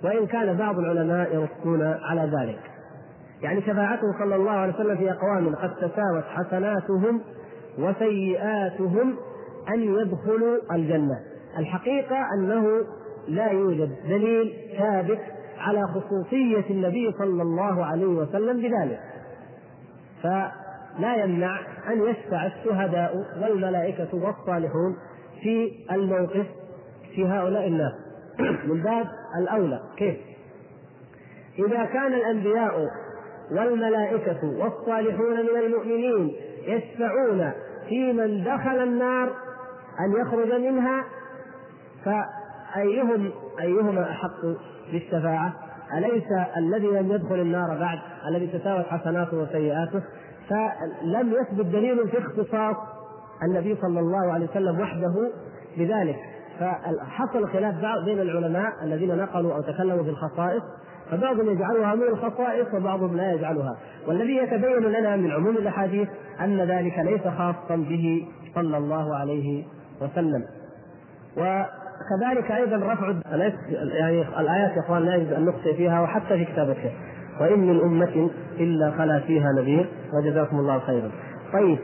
[0.04, 2.60] وإن كان بعض العلماء ينصون على ذلك.
[3.42, 7.22] يعني شفاعته صلى الله عليه وسلم في أقوام قد تساوت حسناتهم
[7.80, 9.16] وسيئاتهم
[9.70, 11.20] أن يدخلوا الجنة.
[11.58, 12.68] الحقيقة أنه
[13.28, 15.20] لا يوجد دليل ثابت
[15.60, 19.00] على خصوصية النبي صلى الله عليه وسلم بذلك.
[20.24, 24.98] فلا يمنع أن يشفع الشهداء والملائكة والصالحون
[25.44, 26.46] في الموقف
[27.16, 27.94] في هؤلاء الناس
[28.68, 29.08] من باب
[29.40, 30.18] الأولى كيف؟
[31.60, 32.88] إذا كان الأنبياء
[33.52, 36.36] والملائكة والصالحون من المؤمنين
[36.68, 37.52] يشفعون
[37.90, 39.30] في من دخل النار
[40.00, 41.06] أن يخرج منها
[42.06, 44.42] فأيهم أيهما أحق
[44.92, 45.67] بالشفاعة؟
[45.98, 46.24] أليس
[46.58, 50.02] الذي لم يدخل النار بعد؟ الذي تساوت حسناته وسيئاته؟
[50.50, 52.76] فلم يثبت دليل في اختصاص
[53.44, 55.32] النبي صلى الله عليه وسلم وحده
[55.78, 56.16] بذلك.
[56.60, 60.64] فحصل خلاف بين العلماء الذين نقلوا أو تكلموا في الخصائص
[61.12, 63.78] فبعضهم يجعلها من الخصائص وبعضهم لا يجعلها.
[64.08, 66.10] والذي يتبين لنا من عموم الأحاديث
[66.42, 69.64] أن ذلك ليس خاصا به صلى الله عليه
[70.02, 70.44] وسلم.
[72.02, 73.14] وكذلك أيضا رفع
[73.76, 76.92] يعني الآيات يا أخوان لا يجوز أن نخطئ فيها وحتى في كتاب الشيخ
[77.42, 78.30] وإن من أمة
[78.60, 81.12] إلا خلا فيها نذير وجزاكم الله خيرا.
[81.54, 81.80] طيب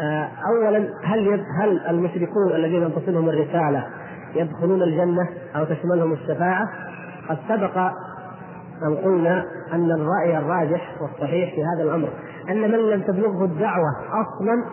[0.00, 3.86] آه، اولا هل هل المشركون الذين تصلهم الرسالة
[4.34, 6.68] يدخلون الجنة أو تشملهم الشفاعة؟
[7.28, 7.78] قد سبق
[8.82, 12.08] أن قلنا أن الرأي الراجح والصحيح في هذا الأمر
[12.50, 14.64] أن من لم تبلغه الدعوة أصلا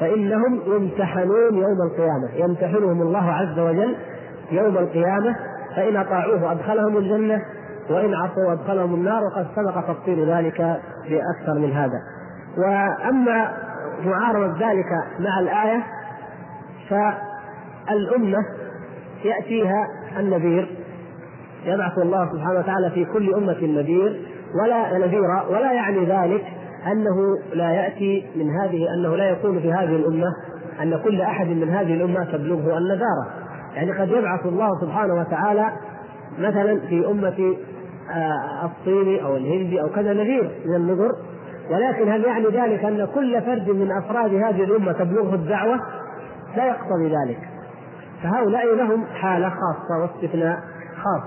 [0.00, 2.34] فإنهم يمتحنون يوم القيامة.
[2.34, 3.96] يمتحنهم الله عز وجل
[4.50, 5.36] يوم القيامة.
[5.76, 7.42] فإن أطاعوه أدخلهم الجنة
[7.90, 9.22] وإن عصوا أدخلهم النار.
[9.24, 10.56] وقد سبق تفصيل ذلك
[11.08, 11.98] في أكثر من هذا.
[12.58, 13.52] وأما
[14.04, 14.86] معارضة ذلك
[15.18, 15.82] مع الآية
[16.88, 18.38] فالأمة
[19.24, 19.86] يأتيها
[20.18, 20.76] النذير.
[21.64, 24.32] يبعث الله سبحانه وتعالى في كل أمة نذير.
[24.62, 26.44] ولا نذيرا ولا يعني ذلك
[26.86, 30.34] أنه لا يأتي من هذه أنه لا يكون في هذه الأمة
[30.82, 33.26] أن كل أحد من هذه الأمة تبلغه النذارة.
[33.74, 35.72] يعني قد يبعث الله سبحانه وتعالى
[36.38, 37.56] مثلا في أمة
[38.10, 41.12] آه، الصيني أو الهندي أو كذا نذير من النذر.
[41.70, 45.80] ولكن هل يعني ذلك أن كل فرد من أفراد هذه الأمة تبلغه الدعوة؟
[46.56, 47.38] لا يقتضي ذلك.
[48.22, 50.58] فهؤلاء لهم حالة خاصة واستثناء
[50.96, 51.22] خاص.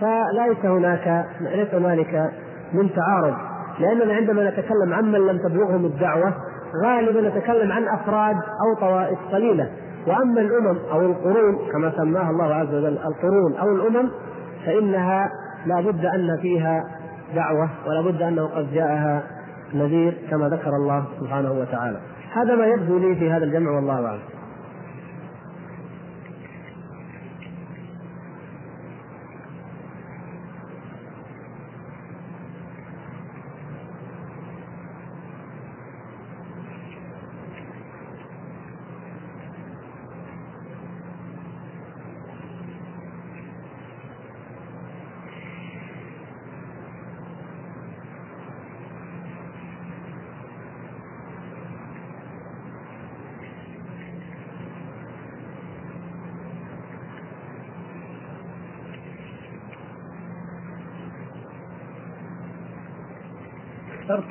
[0.00, 2.30] فليس هناك ليس هنالك
[2.72, 3.57] من تعارض.
[3.80, 6.34] لاننا عندما نتكلم عمن لم تبلغهم الدعوة
[6.84, 9.70] غالبا نتكلم عن أفراد أو طوائف قليلة.
[10.06, 14.10] وأما الأمم أو القرون كما سماها الله عز وجل القرون أو الأمم
[14.66, 15.30] فإنها
[15.66, 16.84] لا بد أن فيها
[17.34, 19.22] دعوة ولا بد أنه قد جاءها
[19.74, 21.98] نذير كما ذكر الله سبحانه وتعالى.
[22.32, 24.20] هذا ما يبدو لي في هذا الجمع والله أعلم.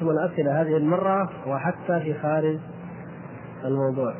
[0.07, 2.57] اخترتم الأسئلة هذه المرة وحتى في خارج
[3.65, 4.13] الموضوع.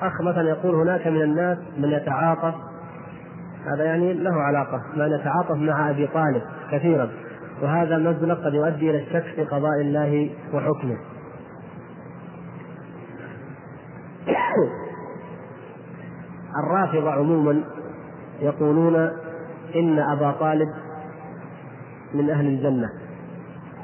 [0.00, 2.54] أخ مثلا يقول هناك من الناس من يتعاطف
[3.66, 7.08] هذا يعني له علاقة من يتعاطف مع أبي طالب كثيرا
[7.62, 10.96] وهذا مزلق قد يؤدي إلى الشك في قضاء الله وحكمه.
[16.64, 17.64] الرافضة عموما
[18.40, 18.96] يقولون
[19.74, 20.85] إن أبا طالب
[22.14, 22.88] من أهل الجنة.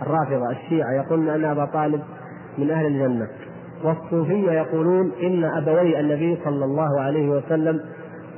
[0.03, 2.03] الرافضة الشيعة يقولون أن أبا طالب
[2.59, 3.29] من أهل الجنة.
[3.85, 7.81] والصوفية يقولون إن أبوي النبي صلى الله عليه وسلم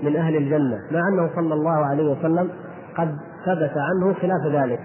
[0.02, 0.76] من أهل الجنة.
[0.90, 2.50] مع أنه صلى الله عليه وسلم
[2.96, 3.16] قد
[3.46, 4.80] ثبت عنه خلاف ذلك.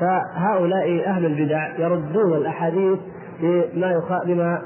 [0.00, 2.98] فهؤلاء أهل البدع يردون الأحاديث
[3.40, 4.02] بما.
[4.26, 4.62] بما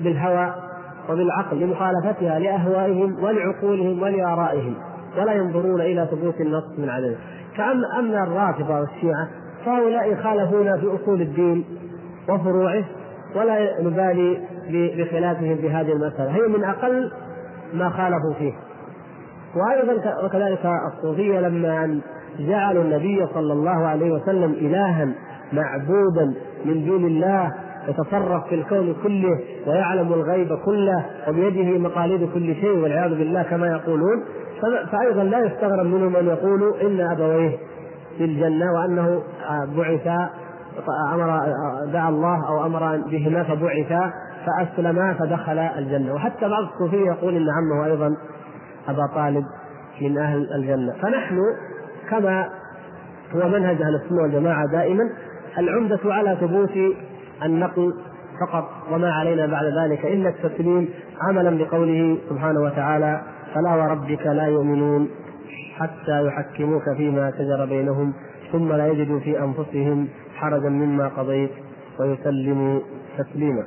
[0.00, 0.54] بالهوى
[1.10, 4.74] وبالعقل لمخالفتها لأهوائهم ولعقولهم ولآرائهم
[5.18, 7.16] ولا ينظرون إلى ثبوت النص من عدمه
[7.56, 9.28] فأما أما الرافضة والشيعة
[9.64, 11.64] فهؤلاء يخالفون في أصول الدين
[12.28, 12.84] وفروعه
[13.36, 14.40] ولا نبالي
[14.70, 16.30] بخلافهم في هذه المسألة.
[16.30, 17.12] هي من أقل
[17.74, 18.52] ما خالفوا فيه.
[19.56, 22.00] وأيضا وكذلك الصوفية لما
[22.38, 25.08] جعلوا النبي صلى الله عليه وسلم إلها
[25.52, 26.34] معبودا
[26.64, 27.52] من دون الله
[27.88, 34.24] يتصرف في الكون كله ويعلم الغيب كله وبيده مقاليد كل شيء والعياذ بالله كما يقولون
[34.92, 37.58] فايضا لا يستغرب منهم ان يقولوا إن أبويه
[38.18, 39.22] في الجنة وأنه
[39.76, 40.30] بعثا
[41.12, 41.26] أمر
[41.92, 44.12] دعا الله أو أمر بهما فبعثا
[44.46, 46.14] فاسلما فدخل الجنة.
[46.14, 48.16] وحتى بعض الصوفيه يقول إن عمه أيضا
[48.88, 49.44] أبا طالب
[50.00, 50.92] من أهل الجنة.
[51.02, 51.38] فنحن
[52.10, 52.48] كما
[53.34, 55.10] هو منهج أهل السنة والجماعة دائما
[55.58, 56.94] العمدة على ثبوت
[57.44, 57.94] النقل
[58.40, 60.04] فقط وما علينا بعد ذلك.
[60.06, 60.88] الا التسليم
[61.20, 63.20] عملا بقوله سبحانه وتعالى
[63.54, 65.08] فلا وربك لا يؤمنون
[65.76, 68.12] حتى يحكموك فيما شجر بينهم
[68.52, 71.50] ثم لا يجدوا في أنفسهم حرجا مما قضيت
[72.00, 72.80] ويسلموا
[73.18, 73.64] تسليما.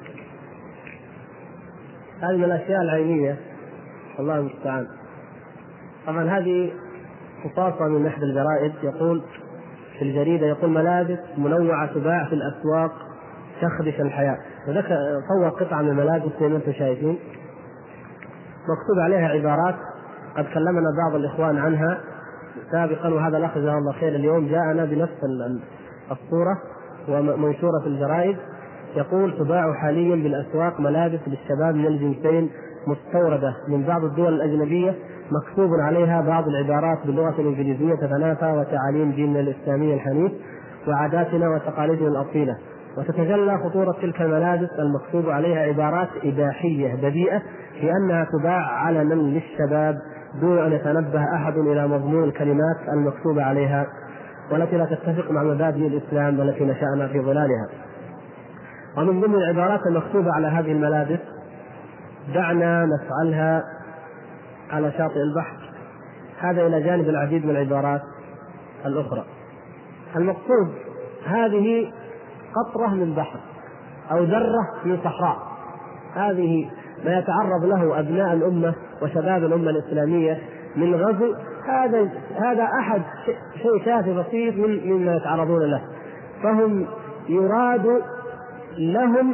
[2.22, 3.38] هذه من الأشياء العينية
[4.20, 4.88] الله المستعان.
[6.08, 6.72] طبعا هذه
[7.44, 9.22] خصاصة من إحدى الجرائد يقول
[10.00, 12.92] في الجريدة يقول ملابس منوعة تباع في الأسواق
[13.62, 14.96] تخدش الحياة وذكر
[15.28, 17.18] صور قطعة من الملابس زي ما أنتم شايفين
[18.70, 19.76] مكتوب عليها عبارات
[20.38, 21.98] قد كلمنا بعض الإخوان عنها.
[22.72, 25.18] سابقا وهذا الأخ جزاه الله خير اليوم جاءنا بنفس
[26.12, 26.58] الصورة
[27.10, 28.38] ومنشورة في الجرائد.
[28.96, 32.50] يقول تباع حاليا بالأسواق ملابس للشباب من الجنسين
[32.88, 34.96] مستوردة من بعض الدول الأجنبية
[35.32, 40.32] مكتوب عليها بعض العبارات باللغة الإنجليزية تتنافى وتعاليم ديننا الإسلامي الحنيف
[40.88, 42.58] وعاداتنا وتقاليدنا الأصيلة.
[42.98, 46.96] وتتجلى خطورة تلك الملابس المكتوب عليها عبارات إباحية
[47.84, 49.96] لأنها تباع علنا للشباب
[50.42, 53.88] دون أن يتنبه أحد إلى مضمون الكلمات المكتوبة عليها
[54.52, 57.68] والتي لا تتفق مع مبادئ الإسلام التي نشأنا في ظلالها.
[58.98, 61.20] ومن ضمن العبارات المكتوبة على هذه الملابس
[62.34, 63.64] دعنا نفعلها
[64.72, 65.58] على شاطئ البحر.
[66.40, 68.02] هذا إلى جانب العديد من العبارات
[68.86, 69.26] الأخرى.
[70.16, 70.72] المقصود
[71.26, 71.92] هذه
[72.56, 73.40] قطرة من بحر
[74.12, 75.38] أو ذرة من صحراء.
[76.16, 76.70] هذه
[77.06, 80.40] ما يتعرض له أبناء الأمة وشباب الأمة الإسلامية
[80.76, 81.34] من غزو.
[81.68, 83.02] هذا هذا أحد
[83.62, 85.82] شيء شافي بسيط مما يتعرضون له.
[86.44, 86.86] فهم
[87.30, 88.02] يراد
[88.78, 89.34] لهم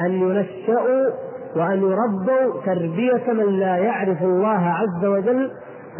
[0.00, 1.10] أن ينشأوا
[1.56, 5.50] وأن يربوا تربية من لا يعرف الله عز وجل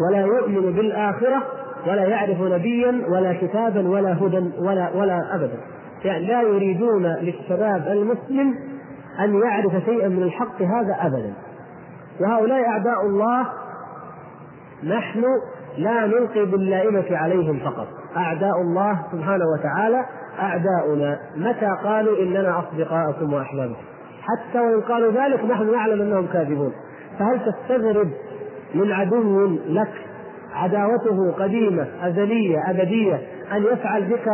[0.07, 1.43] ولا يؤمن بالآخرة
[1.87, 5.57] ولا يعرف نبيا ولا كتابا ولا هدى ولا ولا أبدا.
[6.05, 8.55] يعني لا يريدون للشباب المسلم
[9.21, 11.33] أن يعرف شيئا من الحق هذا أبدا.
[12.21, 13.45] وهؤلاء أعداء الله
[14.83, 15.23] نحن
[15.77, 17.87] لا نلقي باللائمة عليهم فقط.
[18.17, 20.05] أعداء الله سبحانه وتعالى
[20.39, 21.19] أعداؤنا.
[21.35, 23.81] متى قالوا إننا أصدقاءكم وأحبابكم؟
[24.21, 26.73] حتى وإن قالوا ذلك نحن نعلم أنهم كاذبون.
[27.19, 28.09] فهل تستغرب
[28.75, 29.91] من عدو لك
[30.53, 34.27] عداوته قديمة أزلية أبدية أن يفعل بك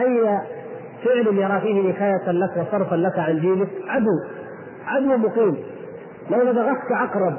[0.00, 0.38] أي
[1.04, 4.20] فعل يرى فيه نكاية لك وصرفا لك عن دينك عدو
[4.86, 5.56] عدو مقيم
[6.30, 7.36] لو لدغتك عقرب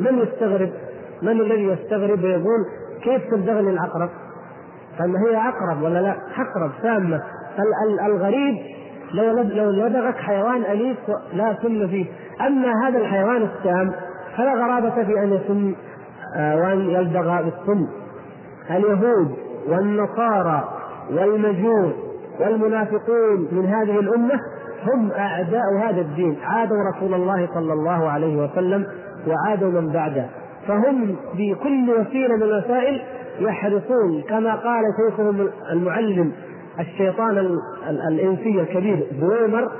[0.00, 0.70] من يستغرب؟
[1.22, 2.66] من الذي يستغرب ويقول
[3.02, 4.10] كيف تلدغني العقرب؟
[4.98, 7.22] فما هي عقرب ولا لا؟ عقرب سامة
[8.06, 8.54] الغريب
[9.14, 10.98] لو لو لدغك حيوان أليف
[11.32, 12.06] لا سم فيه،
[12.40, 13.92] أما هذا الحيوان السام
[14.36, 15.74] فلا غرابة في أن يسم
[16.36, 17.86] آه، وأن يلدغ بالسم.
[18.70, 19.36] اليهود
[19.68, 20.68] والنصارى
[21.10, 21.94] والمجوس
[22.40, 24.40] والمنافقون من هذه الأمة
[24.82, 26.36] هم أعداء هذا الدين.
[26.44, 28.86] عادوا رسول الله صلى الله عليه وسلم
[29.26, 30.26] وعادوا من بعده.
[30.68, 33.02] فهم بكل وسيلة من الوسائل
[33.40, 36.32] يحرصون كما قال شيخهم المعلم
[36.80, 37.58] الشيطان
[38.08, 39.70] الإنسي الكبير بويمر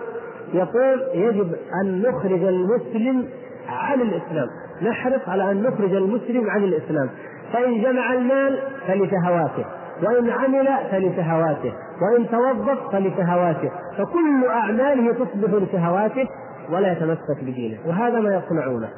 [0.55, 1.53] يقول يجب
[1.83, 3.25] أن نخرج المسلم
[3.69, 4.47] عن الإسلام.
[4.83, 7.09] نحرص على أن نخرج المسلم عن الإسلام.
[7.53, 9.65] فإن جمع المال فلشهواته
[10.03, 11.73] وإن عمل فلشهواته
[12.03, 16.29] وإن توظف فلشهواته فكل أعماله تصبح لشهواته
[16.71, 18.89] ولا يتمسك بدينه وهذا ما يصنعونه.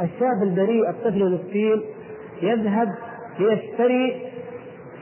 [0.00, 1.82] الشاب البريء الطفل المسكين
[2.42, 2.88] يذهب
[3.38, 4.28] ليشتري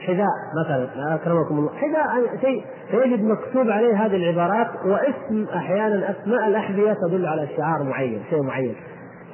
[0.07, 0.29] حذاء
[0.65, 7.27] مثلا أكرمكم الله حذاء شيء فيجد مكتوب عليه هذه العبارات واسم أحيانا أسماء الأحذية تدل
[7.27, 8.75] على شعار معين شيء معين.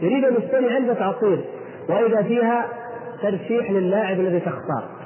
[0.00, 1.44] يريد أن يشتري علبه عصير
[1.88, 2.64] وإذا فيها
[3.22, 5.01] ترشيح للاعب الذي تختار.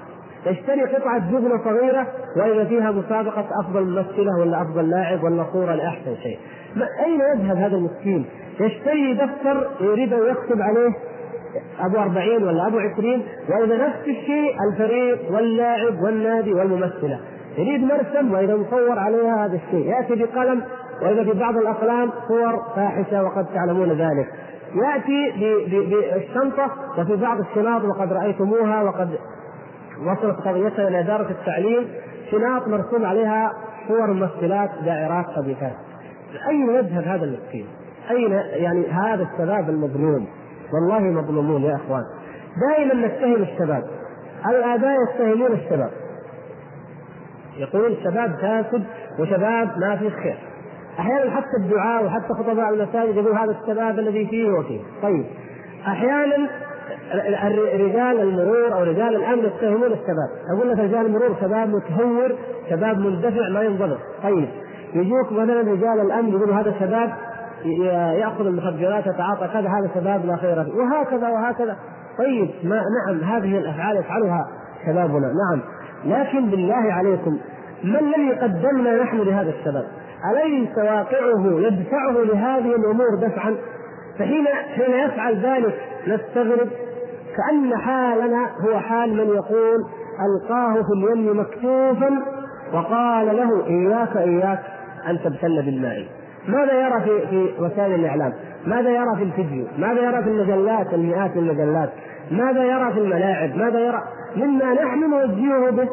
[0.47, 6.17] يشتري قطعة جبنة صغيرة وإذا فيها مسابقة أفضل ممثلة ولا أفضل لاعب ولا صورة لأحسن
[6.23, 6.39] شيء.
[7.07, 8.27] أين يذهب هذا المسكين؟
[8.61, 10.91] يشتري دفتر يريد أن يكتب عليه
[11.81, 17.21] أبو أربعين ولا أبو عشرين وإذا نفس الشيء الفريق واللاعب والنادي والممثلة.
[17.59, 20.63] يريد مرسم وإذا مصور عليها هذا الشيء، يأتي بقلم
[21.03, 24.27] وإذا في بعض الأقلام صور فاحشة وقد تعلمون ذلك.
[24.75, 25.33] يأتي
[25.69, 29.09] بالشنطة وفي بعض الشنط وقد رأيتموها وقد
[30.01, 31.89] وصلت قضيتها إلى إدارة التعليم
[32.31, 33.53] شناط مرسوم عليها
[33.89, 35.77] صور ممثلات دائرات خبيثات.
[36.49, 37.67] أين يذهب هذا المسكين؟
[38.11, 40.27] أين يعني هذا الشباب المظلوم؟
[40.75, 42.03] والله مظلومون يا إخوان.
[42.71, 43.85] دائما نتهم الشباب.
[44.47, 45.91] الآباء يتهمون الشباب.
[47.57, 48.85] يقولون الشباب فاسد
[49.19, 50.39] وشباب ما في خير.
[50.99, 54.81] أحيانا حتى الدعاء وحتى خطباء المساجد يقول هذا الشباب الذي فيه وفيه.
[55.03, 55.25] طيب.
[55.87, 56.49] أحيانا
[57.75, 62.33] رجال المرور أو رجال الأمن يتهمون الشباب، أقول لك رجال المرور شباب متهور،
[62.71, 64.49] شباب مندفع ما ينضبط، طيب
[64.95, 67.11] يجوك مثلا رجال الأمن يقولوا هذا شباب
[68.15, 71.77] يأخذ المخدرات يتعاطى كذا هذا شباب لا خير فيه، وهكذا وهكذا،
[72.19, 74.47] طيب ما نعم هذه الأفعال يفعلها
[74.87, 75.61] شبابنا، نعم،
[76.05, 77.39] لكن بالله عليكم
[77.85, 79.85] ما الذي قدمنا نحن لهذا الشباب؟
[80.33, 83.57] أليس واقعه يدفعه لهذه الأمور دفعا؟
[84.19, 85.75] فحين حين يفعل ذلك
[86.07, 86.69] نستغرب
[87.37, 89.85] كأن حالنا هو حال من يقول
[90.27, 92.23] ألقاه في اليم مكتوفا
[92.73, 94.63] وقال له إياك إياك
[95.09, 96.07] أن تبتل بالماء.
[96.49, 98.33] ماذا يرى في في وسائل الإعلام؟
[98.67, 101.91] ماذا يرى في الفيديو؟ ماذا يرى في المجلات؟ المئات المجلات.
[102.31, 104.03] ماذا يرى في الملاعب؟ ماذا يرى؟
[104.37, 105.89] مما نحن نوجهه به.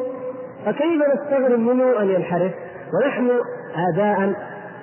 [0.66, 2.52] فكيف نستغرب منه أن ينحرف؟
[2.94, 3.30] ونحن
[3.76, 4.34] اداء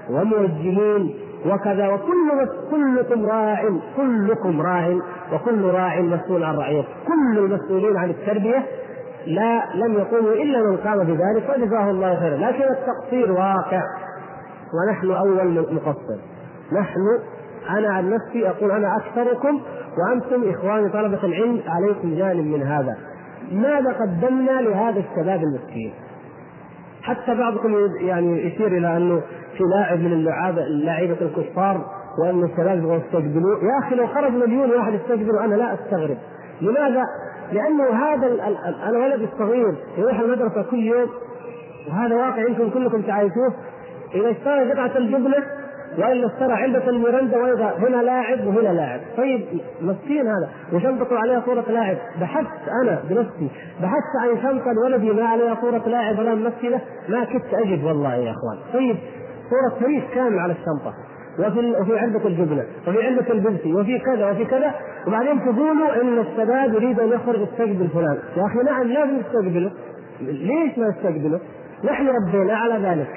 [0.09, 1.13] وموجهين.
[1.45, 4.97] وكذا وكل كلكم راع كلكم راع
[5.33, 8.65] وكل راع مسؤول عن رعيته كل المسؤولين عن التربية
[9.27, 12.37] لا لم يقوموا إلا من قام بذلك وجزاه الله خيرا.
[12.37, 13.81] لكن التقصير واقع
[14.73, 16.19] ونحن أول مقصر
[16.71, 16.99] نحن
[17.69, 19.61] أنا عن نفسي أقول أنا أكثركم
[19.97, 22.97] وأنتم إخواني طلبة العلم عليكم جانب من هذا.
[23.51, 25.93] ماذا قدمنا لهذا الشباب المسكين؟
[27.03, 29.21] حتى بعضكم يعني يشير إلى أنه
[29.57, 31.85] في لاعب من اللعاب اللاعيبه الكفار
[32.19, 36.17] وأن الشباب يبغوا يستقبلوه يا أخي لو خرج مليون واحد يستقبله أنا لا أستغرب.
[36.61, 37.03] لماذا؟
[37.51, 38.27] لأنه هذا
[38.89, 41.09] الولد الصغير يروح المدرسة كل يوم
[41.89, 43.53] وهذا واقع يمكن كلكم تعايشوه
[44.15, 45.43] إذا اشترى قطعه الجبنة
[45.97, 48.99] والا اشترى علبه الميرندا وإذا هنا لاعب وهنا لاعب.
[49.17, 49.41] طيب
[49.81, 50.49] مسكين هذا.
[50.73, 51.97] وشنطته عليها صورة لاعب.
[52.21, 53.49] بحثت أنا بنفسي.
[53.81, 56.81] بحثت عن شنطة ولدي ما عليها صورة لاعب ولا ممثلة.
[57.09, 58.57] ما كنت أجد والله يا إخوان.
[58.73, 58.95] طيب
[59.49, 60.93] صورة تاريخ كامل على الشنطة.
[61.39, 62.63] وفي وفي علبة الجبنة.
[62.87, 63.73] وفي علبة البنسي.
[63.73, 64.71] وفي كذا وفي كذا.
[65.07, 68.17] وبعدين تقولوا إن الشباب يريد أن يخرج يستقبل فلان.
[68.37, 69.71] يا أخي نعم لازم نستقبله
[70.21, 71.39] ليش ما نستقبله؟
[71.83, 73.07] نحن ربينا على ذلك.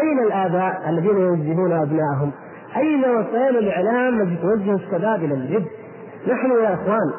[0.00, 2.30] أين الآباء الذين يوجهون ابنائهم؟
[2.76, 5.66] أين وسائل الإعلام التي توجه الشباب إلى الجد؟
[6.28, 7.12] نحن يا إخوان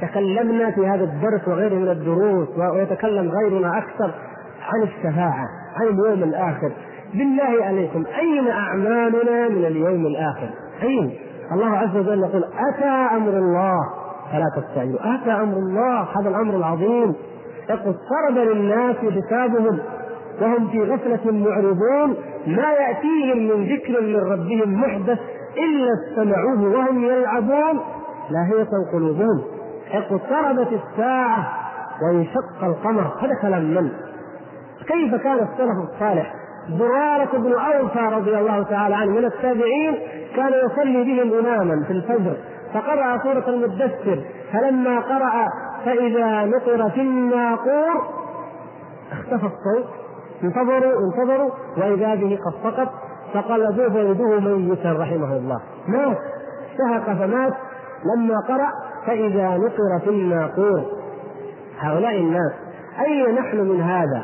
[0.00, 4.10] تكلمنا في هذا الدرس وغيره من الدروس ويتكلم غيرنا أكثر
[4.62, 6.72] عن الشفاعة، عن اليوم الآخر،
[7.14, 10.50] بالله عليكم أين أعمالنا من اليوم الآخر؟
[10.82, 11.14] أين؟
[11.52, 13.78] الله عز وجل يقول أتى أمر الله
[14.32, 17.14] فلا تستعجلوا، أتى أمر الله هذا الأمر العظيم
[17.70, 19.78] اقترب للناس حسابهم
[20.40, 22.16] وهم في غفلة معرضون
[22.46, 25.18] ما يأتيهم من ذكر من ربهم محدث
[25.58, 27.80] إلا استمعوه وهم يلعبون.
[28.30, 29.42] لاهية قلوبهم
[29.92, 31.52] اقتربت الساعة
[32.02, 33.02] وانشق القمر.
[33.20, 33.90] هذا كلام من؟
[34.86, 36.34] كيف كان السلف الصالح؟
[36.78, 39.98] زرارة بن أوفى رضي الله تعالى عنه من التابعين
[40.36, 42.36] كان يصلي بهم إماما في الفجر
[42.74, 45.48] فقرأ سورة المدثر فلما قرأ
[45.84, 48.08] فإذا نقر في الناقور
[49.12, 49.99] اختفى الصوت.
[50.44, 52.88] انتظروا انتظروا وإذا به قد سقط
[53.34, 55.60] فقلبوه فوجدوه ميتا رحمه الله.
[55.88, 56.18] مات
[56.78, 57.52] شهق فمات
[58.04, 58.70] لما قرأ
[59.06, 60.82] فإذا نقر في الناقور.
[61.78, 62.52] هؤلاء الناس
[63.00, 64.22] أين نحن من هذا؟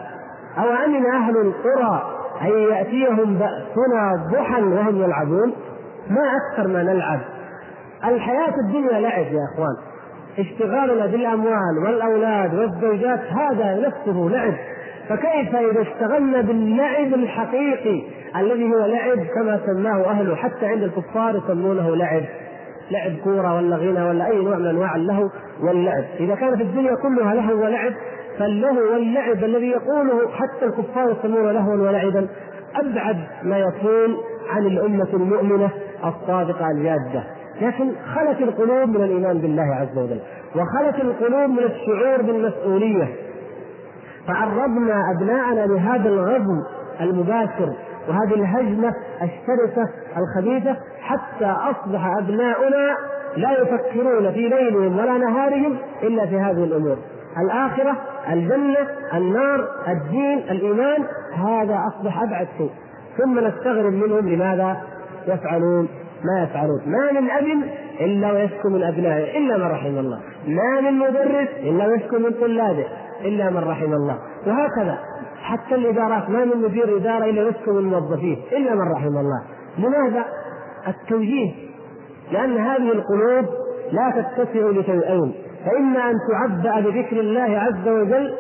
[0.58, 2.02] أو أمن أهل القرى
[2.42, 5.52] أن يأتيهم بأسنا ضحى وهم يلعبون؟
[6.10, 7.20] ما أكثر ما نلعب.
[8.04, 9.76] الحياة الدنيا لعب يا إخوان.
[10.38, 14.54] اشتغالنا بالأموال والأولاد والزوجات هذا نفسه لعب.
[15.08, 18.02] فكيف إذا اشتغلنا باللعب الحقيقي
[18.36, 22.22] الذي هو لعب كما سماه أهله حتى عند الكفار يسمونه لعب
[22.90, 25.28] لعب كورة ولا غنى ولا أي نوع من أنواع اللهو
[25.62, 26.04] واللعب.
[26.20, 27.92] إذا كانت الدنيا كلها لهو ولعب
[28.38, 32.26] فاللهو واللعب الذي يقوله حتى الكفار يسمونه لهوا ولعبا
[32.76, 34.16] أبعد ما يكون
[34.50, 35.70] عن الأمة المؤمنة
[36.04, 37.24] الصادقة الجادة.
[37.62, 40.20] لكن خلت القلوب من الإيمان بالله عز وجل
[40.56, 43.25] وخلت القلوب من الشعور بالمسؤولية.
[44.28, 46.62] فعرضنا أبناءنا لهذا الغزو
[47.00, 47.72] المباشر
[48.08, 52.96] وهذه الهجمة الشرسة الخبيثة حتى أصبح أبناؤنا
[53.36, 56.96] لا يفكرون في ليلهم ولا نهارهم إلا في هذه الأمور.
[57.44, 57.96] الآخرة
[58.32, 58.76] الجنة
[59.14, 61.04] النار الدين الإيمان
[61.34, 62.70] هذا أصبح أبعد شيء.
[63.18, 64.76] ثم نستغرب منهم لماذا
[65.26, 65.88] يفعلون
[66.24, 66.80] ما يفعلون.
[66.86, 67.62] ما من أب
[68.00, 70.20] إلا ويشكو من أبنائه إلا من رحم الله.
[70.46, 72.86] ما من مدرس إلا ويشكو من طلابه.
[73.24, 74.18] إلا من رحم الله.
[74.46, 74.98] وهكذا
[75.42, 79.42] حتى الإدارات ما من مدير إدارة إلا يشكو من موظفيه إلا من رحم الله.
[79.78, 80.24] لماذا؟
[80.88, 81.52] التوجيه.
[82.32, 83.46] لأن هذه القلوب
[83.92, 85.34] لا تتسع لشيئين.
[85.64, 88.34] فإما أن تعبأ بذكر الله عز وجل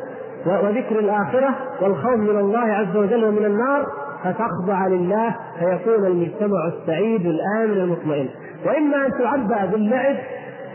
[0.46, 3.86] وذكر الآخرة والخوف من الله عز وجل ومن النار
[4.24, 8.28] فتخضع لله فيكون المجتمع السعيد الآمن المطمئن.
[8.66, 10.16] وإما أن تعبأ باللعب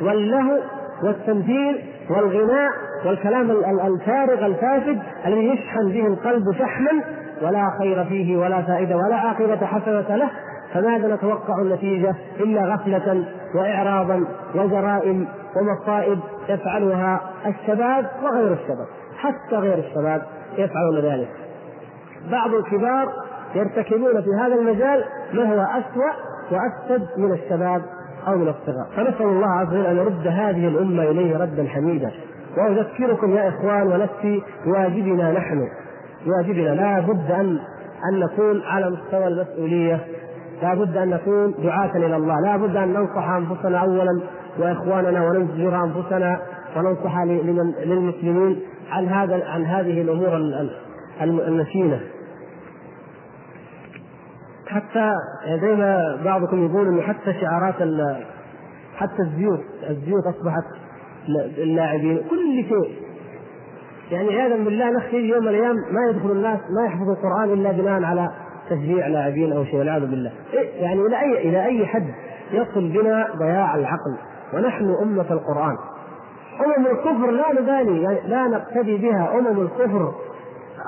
[0.01, 0.57] واللهو
[1.03, 2.71] والتمثيل والغناء
[3.05, 3.51] والكلام
[3.87, 6.91] الفارغ الفاسد الذي يشحن به القلب شحنا
[7.41, 10.29] ولا خير فيه ولا فائدة ولا عاقبة حسنة له
[10.73, 13.25] فماذا نتوقع النتيجة إلا غفلة
[13.55, 14.25] وإعراضا
[14.55, 18.87] وجرائم ومصائب يفعلها الشباب وغير الشباب
[19.17, 20.21] حتى غير الشباب
[20.57, 21.29] يفعلون ذلك.
[22.31, 23.09] بعض الكبار
[23.55, 26.11] يرتكبون في هذا المجال ما هو أسوأ
[26.51, 27.81] وافسد من الشباب.
[28.27, 32.11] أو من الصغار فنسأل الله عز وجل أن يرد هذه الأمة إليه ردا حميدا.
[32.57, 35.67] وأذكركم يا إخوان ونفسي بواجبنا نحن.
[36.25, 36.75] بواجبنا.
[36.75, 37.59] لا بد ان
[38.11, 39.99] أن نكون على مستوى المسؤولية.
[40.63, 42.35] لا بد أن نكون دعاة إلى الله.
[42.45, 44.21] لا بد أن ننصح أنفسنا اولا
[44.59, 46.39] وإخواننا وننزجر أنفسنا
[46.77, 47.23] وننصح
[47.85, 48.59] للمسلمين
[48.91, 50.35] عن هذا عن هذه الأمور
[51.21, 51.99] المشينة.
[54.71, 55.11] حتى
[55.61, 57.75] زي ما بعضكم يقول انه حتى شعارات
[58.95, 59.59] حتى الزيوت
[59.89, 60.63] الزيوت أصبحت
[61.57, 63.01] اللاعبين كل شيء.
[64.11, 68.03] يعني عياذا بالله نخشى يوم من الأيام ما يدخل الناس ما يحفظوا القرآن إلا بناء
[68.03, 68.29] على
[68.69, 70.31] تشجيع لاعبين أو شيء والعياذ بالله.
[70.53, 72.07] إيه يعني إلى أي إلى أي حد
[72.51, 74.17] يصل بنا ضياع العقل؟
[74.53, 75.77] ونحن أمة القرآن.
[76.65, 79.39] أمم الكفر لا نبالي يعني لا نقتدي بها.
[79.39, 80.13] أمم الكفر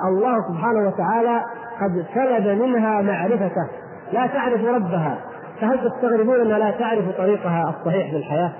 [0.08, 1.42] الله سبحانه وتعالى
[1.80, 3.68] قد سلب منها معرفته
[4.12, 5.18] لا تعرف ربها.
[5.60, 8.52] فهل تستغربون أنها لا تعرف طريقها الصحيح في الحياة؟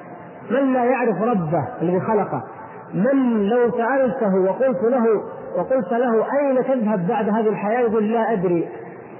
[0.50, 2.42] من لا يعرف ربه الذي خلقه؟
[2.94, 5.06] من لو سألته وقلت له
[5.58, 8.68] وقلت له أين تذهب بعد هذه الحياة؟ يقول لا أدري.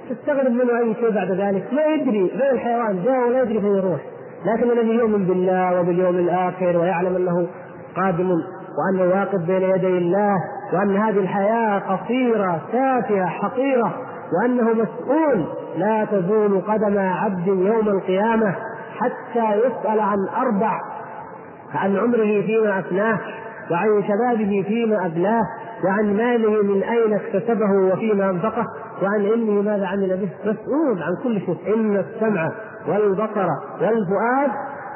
[0.09, 2.31] تستغرب منه أي شيء بعد ذلك؟ ما يدري.
[2.39, 3.03] زي الحيوان.
[3.03, 3.99] جاء ولا يدري فين يروح.
[4.45, 7.47] لكن الذي يؤمن بالله وباليوم الآخر ويعلم أنه
[7.95, 8.29] قادم
[8.77, 10.35] وأنه واقف بين يدي الله
[10.73, 13.93] وأن هذه الحياة قصيرة تافهه حقيرة
[14.33, 15.45] وأنه مسؤول.
[15.77, 18.55] لا تزول قدم عبد يوم القيامة
[18.99, 20.79] حتى يسأل عن أربع
[21.75, 23.19] عن عمره فيما أفناه
[23.71, 25.43] وعن شبابه فيما ابلاه
[25.85, 28.65] وعن ماله من أين اكتسبه وفيما أنفقه
[29.03, 30.51] وعن علمه ماذا عمل به.
[30.51, 31.75] مسؤول عن كل شيء.
[31.75, 32.51] إن السمع
[32.87, 33.47] والبصر
[33.81, 34.51] والفؤاد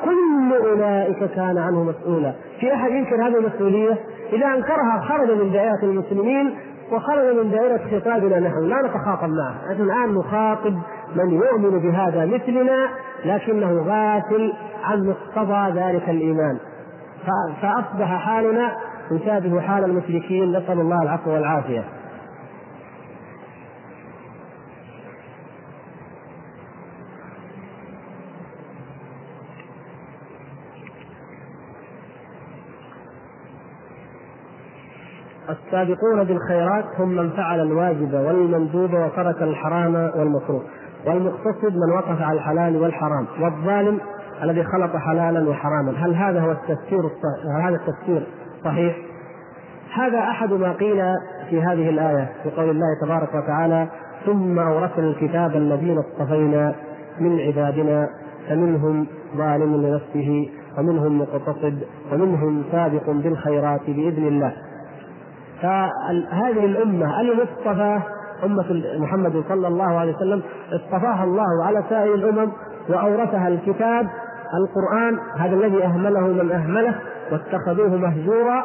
[0.05, 2.33] كل أولئك كان عنه مسؤولا.
[2.59, 3.97] في أحد ينكر هذه المسؤولية؟
[4.33, 6.55] إذا أنكرها خرج من دائرة المسلمين
[6.91, 9.73] وخرج من دائرة خطابنا نحن لا نتخاطب معه.
[9.73, 10.73] نحن الآن نخاطب
[11.15, 12.87] من يؤمن بهذا مثلنا
[13.25, 16.57] لكنه غافل عن مقتضى ذلك الإيمان.
[17.61, 18.71] فأصبح حالنا
[19.11, 20.57] يشابه حال المشركين.
[20.57, 21.83] نسأل الله العفو والعافية.
[35.49, 40.61] السابقون بالخيرات هم من فعل الواجب والمندوب وترك الحرام والمكروه.
[41.07, 43.25] والمقتصد من وقف على الحلال والحرام.
[43.41, 43.99] والظالم
[44.43, 45.91] الذي خلط حلالا وحراما.
[45.97, 47.01] هل هذا هو التفسير
[47.55, 48.27] هل هذا التفسير
[48.63, 48.95] صحيح؟
[49.93, 51.01] هذا أحد ما قيل
[51.49, 53.87] في هذه الآية في قول الله تبارك وتعالى
[54.25, 56.75] ثم أورثنا الكتاب الذين اصطفينا
[57.19, 58.09] من عبادنا
[58.49, 64.53] فمنهم ظالم لنفسه ومنهم مقتصد ومنهم سابق بالخيرات بإذن الله.
[65.61, 67.99] فهذه الأمة المصطفى
[68.45, 70.41] أمة محمد صلى الله عليه وسلم؟
[70.73, 72.51] اصطفاها الله على سائر الأمم
[72.89, 74.07] وأورثها الكتاب
[74.53, 76.95] القرآن هذا الذي أهمله من أهمله
[77.31, 78.63] واتخذوه مهجورا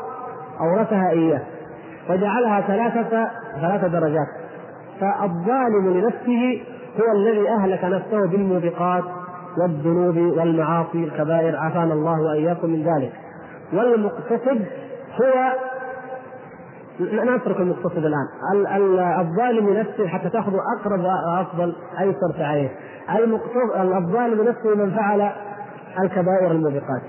[0.61, 1.40] أورثها إياه.
[2.11, 3.28] وجعلها ثلاثة
[3.61, 4.26] ثلاث درجات.
[5.01, 6.62] فالظالم لنفسه
[7.01, 9.05] هو الذي أهلك نفسه بالموبقات
[9.59, 13.12] والذنوب والمعاصي الكبائر عافانا الله وإياكم من ذلك.
[13.72, 14.64] والمقتصد
[15.20, 15.53] هو
[17.01, 18.26] نترك المقتصد الآن.
[19.20, 22.70] الظالم نفسه حتى تأخذ أقرب وأفضل أيسر تعريف
[23.97, 25.30] الظالم نفسه من فعل
[26.01, 27.03] الكبائر الموبقات.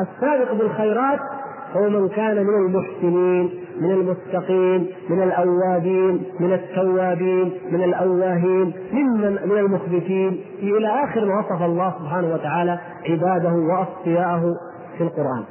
[0.00, 1.20] السابق بالخيرات
[1.76, 9.58] هو من كان من المحسنين من المتقين من الأوابين من التوابين من الأواهين ممن من
[9.58, 10.40] المخبتين.
[10.58, 12.78] إلى آخر ما وصف الله سبحانه وتعالى
[13.08, 14.54] عباده وأصفياءه
[14.98, 15.44] في القرآن.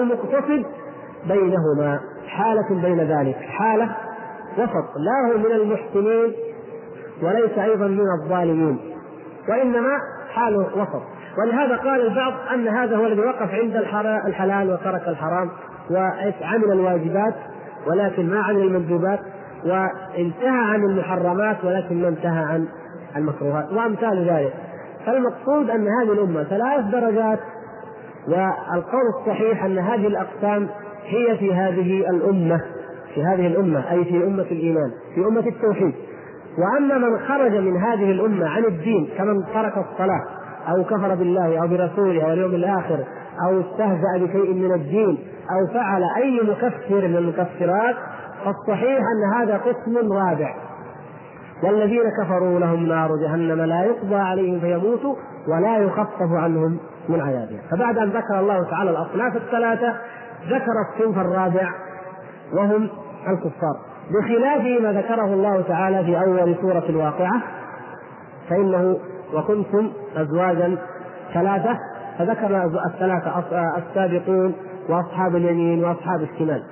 [0.00, 0.64] المقتصد
[1.28, 2.00] بينهما.
[2.36, 3.36] حالة بين ذلك.
[3.36, 3.88] حالة
[4.58, 6.32] وسط لا هو من المحسنين
[7.22, 8.78] وليس أيضا من الظالمين
[9.48, 9.98] وإنما
[10.34, 11.02] حاله وسط.
[11.38, 13.76] ولهذا قال البعض أن هذا هو الذي وقف عند
[14.26, 15.50] الحلال وترك الحرام
[15.90, 17.34] وعمل الواجبات
[17.86, 19.20] ولكن ما عمل المندوبات
[19.64, 22.68] وانتهى عن المحرمات ولكن ما انتهى عن
[23.16, 24.52] المكروهات وأمثال ذلك.
[25.06, 27.38] فالمقصود أن هذه الأمة ثلاث درجات
[28.28, 30.68] والقول الصحيح أن هذه الأقسام
[31.04, 32.60] هي في هذه الأمة
[33.14, 35.94] في هذه الأمة أي في أمة الإيمان في أمة التوحيد.
[36.58, 40.24] وأما من خرج من هذه الأمة عن الدين كمن ترك الصلاة
[40.68, 43.04] أو كفر بالله أو برسوله أو اليوم الآخر
[43.46, 45.18] أو استهزأ بشيء من الدين
[45.50, 47.96] أو فعل أي مكفر من المكفرات
[48.44, 50.54] فالصحيح أن هذا قسم رابع.
[51.62, 55.14] والذين كفروا لهم نار جهنم لا يقضى عليهم فيموتوا
[55.48, 56.78] ولا يخفف عنهم
[57.08, 57.60] من عذابها.
[57.70, 59.94] فبعد أن ذكر الله تعالى الأصناف الثلاثة
[60.48, 61.70] ذكر الصنف الرابع
[62.52, 62.88] وهم
[63.28, 63.76] الكفار.
[64.10, 67.42] بخلاف ما ذكره الله تعالى في أول سورة الواقعة
[68.50, 68.98] فإنه
[69.34, 70.78] وكنتم ازواجا
[71.34, 71.78] ثلاثة
[72.18, 73.44] فذكر الثلاثة
[73.76, 74.54] السابقون
[74.88, 76.62] وأصحاب اليمين وأصحاب الشمال.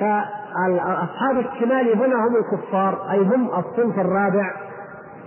[0.00, 4.50] فاصحاب الشمال هنا هم الكفار أي هم الصنف الرابع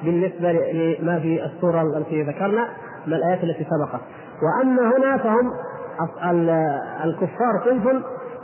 [0.04, 2.68] بالنسبة لما في السورة التي ذكرنا
[3.08, 4.02] من الآيات التي سبقت.
[4.44, 5.52] وأما هنا فهم
[7.04, 8.04] الكفار صنف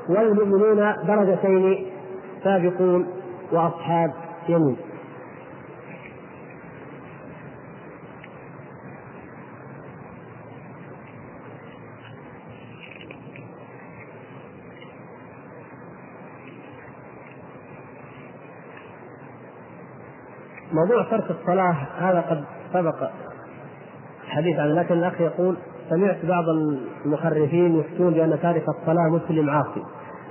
[0.10, 1.86] والمؤمنون درجتين
[2.44, 3.08] سابقون
[3.52, 4.14] وأصحاب
[4.50, 4.78] يمين.
[20.74, 22.44] موضوع ترك الصلاة هذا قد
[22.74, 23.10] سبق
[24.24, 25.58] الحديث عنه لكن الأخ يقول
[25.92, 26.44] سمعت بعض
[27.06, 29.84] المخرفين يفتون بأن تارك الصلاة مسلم عاصي.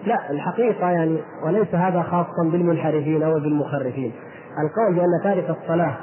[0.06, 4.12] لا الحقيقة يعني وليس هذا خاصا بالمنحرفين أو بالمخرفين.
[4.64, 5.96] القول بأن تارك الصلاة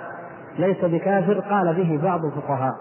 [0.60, 2.74] ليس بكافر قال به بعض الفقهاء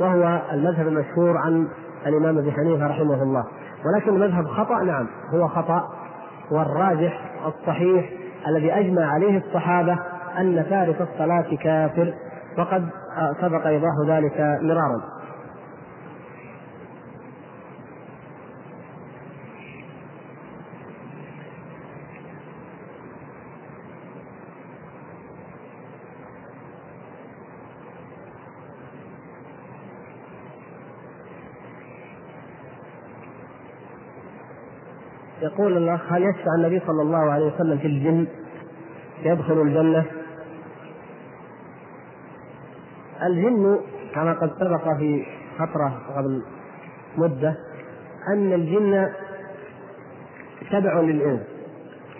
[0.00, 1.68] وهو المذهب المشهور عن
[2.06, 3.44] الإمام أبي حنيفة رحمه الله.
[3.86, 5.88] ولكن المذهب خطأ نعم هو خطأ
[6.50, 8.10] والراجح الصحيح
[8.48, 9.98] الذي أجمع عليه الصحابة
[10.38, 12.14] أن تارك الصلاة كافر
[12.58, 12.88] وقد
[13.40, 15.11] سبق إيضاح ذلك مرارا.
[35.42, 38.26] يقول الأخ هل يشفع النبي صلى الله عليه وسلم في الجن؟
[39.22, 40.04] يدخل الجنة.
[43.22, 43.78] الجن
[44.14, 45.26] كما قد سبق في
[45.58, 46.42] فترة قبل
[47.18, 47.54] مدة
[48.28, 49.08] أن الجن
[50.70, 51.40] تبع للإنس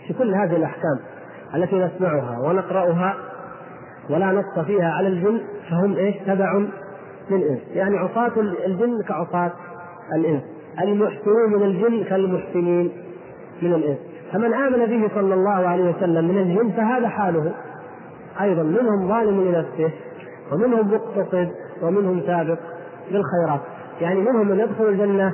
[0.06, 0.98] في كل هذه الأحكام
[1.54, 3.16] التي نسمعها ونقرأها
[4.10, 6.62] ولا نص فيها على الجن فهم إيش؟ تبع
[7.30, 8.32] للإنس، يعني عصاة
[8.66, 9.52] الجن كعصاة
[10.14, 10.42] الإنس،
[10.82, 12.92] المحسنون من الجن كالمحسنين.
[13.62, 13.98] من الإنس،
[14.32, 17.52] فمن آمن به صلى الله عليه وسلم من الجن فهذا حاله.
[18.40, 19.90] أيضا منهم ظالم لنفسه
[20.52, 21.48] ومنهم مقتصد
[21.82, 22.58] ومنهم سابق
[23.10, 23.60] بالخيرات.
[24.00, 25.32] يعني منهم من يدخل الجنة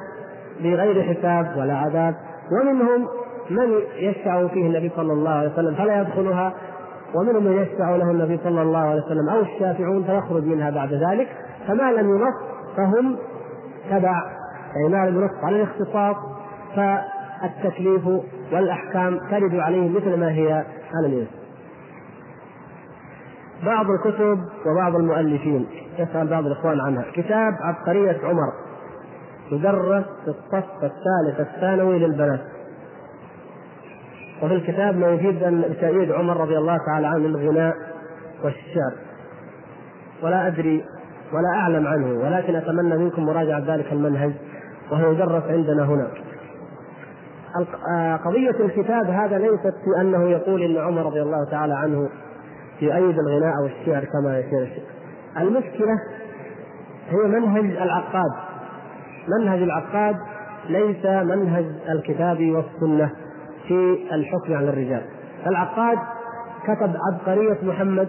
[0.61, 2.14] بغير حساب ولا عذاب
[2.53, 3.09] ومنهم
[3.51, 6.55] من يشفع فيه النبي صلى الله عليه وسلم فلا يدخلها
[7.14, 11.29] ومنهم من يشفع له النبي صلى الله عليه وسلم أو الشافعون فيخرج منها بعد ذلك.
[11.68, 12.35] فما لم ينص
[12.76, 13.16] فهم
[13.91, 14.22] تبع
[14.76, 16.16] يعني ما لم ينص على الاختصاص
[17.41, 18.07] فالتكليف
[18.53, 20.53] والأحكام ترد عليهم مثل ما هي
[20.95, 21.28] على الانس
[23.64, 25.66] بعض الكتب وبعض المؤلفين
[25.99, 27.05] يسأل بعض الإخوان عنها.
[27.12, 28.53] كتاب عبقرية عمر
[29.53, 32.41] يدرس في الصف الثالث الثانوي للبنات.
[34.43, 37.74] وفي الكتاب ما يفيد أن تأييد عمر رضي الله تعالى عنه الغناء
[38.45, 38.93] والشعر.
[40.22, 40.84] ولا أدري
[41.32, 44.32] ولا أعلم عنه ولكن أتمنى منكم مراجعة ذلك المنهج
[44.91, 46.09] وهو يدرس عندنا هنا.
[48.24, 52.09] قضية الكتاب هذا ليست في أنه يقول إن عمر رضي الله تعالى عنه
[52.82, 54.84] يؤيد الغناء والشعر كما يشير الشيخ.
[55.36, 55.94] المشكلة
[57.09, 58.30] هي منهج العقاد.
[59.38, 60.16] منهج العقاد
[60.68, 63.11] ليس منهج الكتاب والسنة
[63.68, 65.03] في الحكم على الرجال.
[65.46, 65.99] العقاد
[66.64, 68.09] كتب عبقرية محمد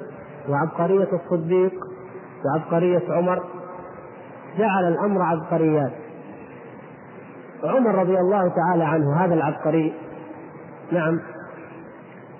[0.49, 1.73] وعبقرية الصديق
[2.45, 3.43] وعبقرية عمر.
[4.57, 5.91] جعل الأمر عبقريات.
[7.63, 9.93] عمر رضي الله تعالى عنه هذا العبقري.
[10.91, 11.19] نعم.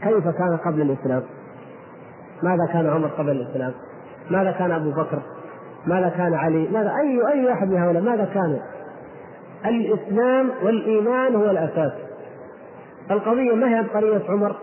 [0.01, 1.23] كيف كان قبل الإسلام؟
[2.43, 3.71] ماذا كان عمر قبل الإسلام؟
[4.29, 5.19] ماذا كان أبو بكر؟
[5.87, 8.59] ماذا كان علي؟ ماذا؟ أي أي واحد من هؤلاء؟ ماذا كان؟
[9.65, 11.91] الإسلام والإيمان هو الأساس.
[13.11, 14.55] القضية ما هي عبقرية عمر؟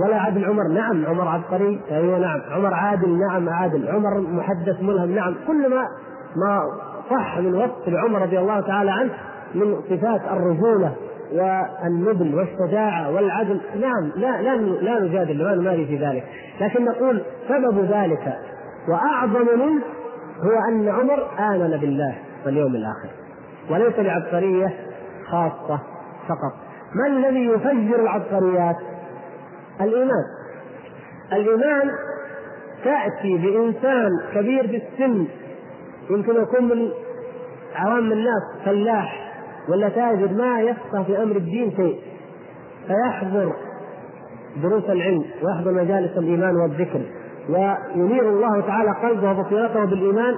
[0.00, 1.80] ولا عدل عمر؟ نعم عمر عبقري.
[1.90, 2.40] أيوه نعم.
[2.50, 3.88] عمر عادل نعم عادل.
[3.88, 5.34] عمر محدث ملهم نعم.
[5.46, 5.82] كل ما
[6.36, 6.60] ما
[7.10, 9.10] صح من وصف لعمر رضي الله تعالى عنه
[9.56, 10.94] من صفات الرجولة
[11.32, 13.60] والنبل والشجاعة والعدل.
[13.80, 16.24] نعم لا لا لا نجادل لا نماري في ذلك.
[16.60, 18.38] لكن نقول سبب ذلك
[18.88, 19.82] وأعظم منه
[20.40, 22.14] هو أن عمر آمن بالله
[22.46, 23.08] واليوم الآخر.
[23.70, 24.74] وليس بعبقرية
[25.30, 25.80] خاصة
[26.28, 26.52] فقط.
[26.94, 28.76] ما الذي يفجر العبقريات؟
[29.80, 30.24] الإيمان.
[31.32, 31.90] الإيمان
[32.84, 35.26] تأتي بإنسان كبير في السن
[36.10, 36.88] يمكن يكون من
[37.74, 39.25] عوام الناس فلاح
[39.68, 41.98] ولا تاجر ما يفقه في أمر الدين شيء.
[42.86, 43.52] فيحضر
[44.62, 47.00] دروس العلم ويحضر مجالس الإيمان والذكر
[47.48, 50.34] وينير الله تعالى قلبه وبصيرته بالإيمان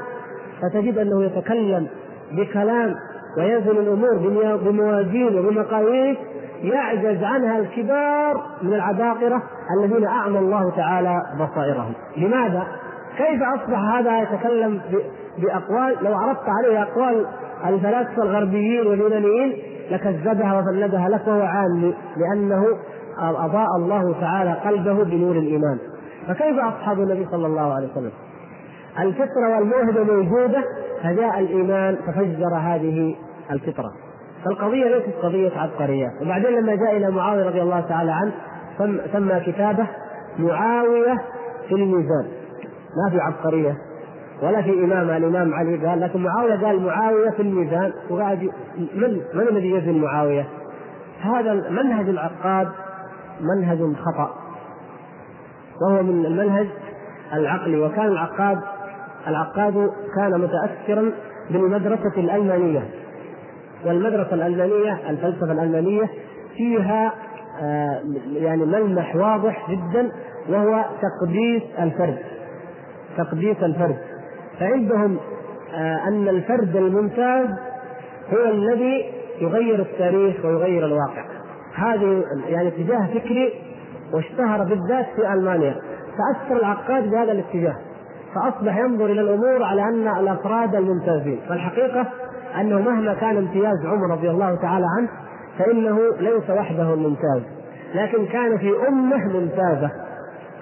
[0.63, 1.87] فتجد أنه يتكلم
[2.33, 2.95] بكلام
[3.39, 4.17] وينزل الأمور
[4.57, 6.19] بموازين وبمقاييس
[6.63, 9.43] يعجز عنها الكبار من العباقرة
[9.79, 11.93] الذين أعمى الله تعالى بصائرهم.
[12.17, 12.67] لماذا؟
[13.17, 14.81] كيف أصبح هذا يتكلم
[15.39, 17.27] بأقوال؟ لو عرضت عليه أقوال
[17.67, 19.57] الفلاسفة الغربيين واليونانيين
[19.91, 22.65] لكذبها وفندها لك وهو عامي لأنه
[23.19, 25.79] أضاء الله تعالى قلبه بنور الإيمان.
[26.29, 28.13] فكيف أصحاب النبي صلى الله عليه وسلم؟
[28.99, 30.65] الفطرة والموهبة موجودة
[31.03, 33.17] فجاء الإيمان ففجر هذه
[33.51, 33.93] الفطرة.
[34.45, 36.09] فالقضية ليست قضية عبقرية.
[36.23, 38.33] وبعدين لما جاء إلى معاوية رضي الله تعالى عنه
[39.13, 39.87] سمى كتابه
[40.39, 41.19] معاوية
[41.69, 42.27] في الميزان.
[42.97, 43.77] ما في عبقرية.
[44.43, 47.93] ولا في إمام الإمام علي قال لكن معاوية قال معاوية في الميزان.
[48.11, 48.51] وقاعد
[48.95, 50.47] من من الذي يزن معاوية؟
[51.21, 52.69] هذا منهج العقاد
[53.41, 54.35] منهج خطأ.
[55.83, 56.67] وهو من المنهج
[57.33, 57.81] العقلي.
[57.81, 58.59] وكان العقاد
[59.27, 61.13] العقاد كان متأثرا
[61.51, 62.85] بالمدرسة الألمانية.
[63.87, 66.11] والمدرسة الألمانية الفلسفة الألمانية
[66.57, 67.13] فيها
[67.63, 68.01] آه،
[68.33, 70.11] يعني ملمح واضح جدا
[70.49, 72.19] وهو تقديس الفرد.
[73.17, 73.97] تقديس الفرد.
[74.61, 75.19] فعندهم
[75.75, 77.49] آه، أن الفرد الممتاز
[78.33, 79.05] هو الذي
[79.41, 81.25] يغير التاريخ ويغير الواقع.
[81.75, 83.53] هذه يعني اتجاه فكري
[84.13, 85.77] واشتهر بالذات في ألمانيا.
[86.19, 87.77] تاثر العقاد بهذا الاتجاه.
[88.35, 91.41] فأصبح ينظر إلى الأمور على أن الأفراد الممتازين.
[91.49, 92.07] فالحقيقة
[92.61, 95.09] أنه مهما كان امتياز عمر رضي الله تعالى عنه
[95.59, 97.43] فإنه ليس وحده الممتاز
[97.95, 99.91] لكن كان في أمة ممتازة.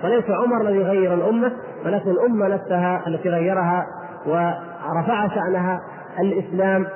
[0.04, 1.52] وليس عمر الذي غير الأمة
[1.84, 3.86] ولكن الأمة نفسها التي غيرها
[4.26, 5.80] ورفع شأنها
[6.20, 6.86] الإسلام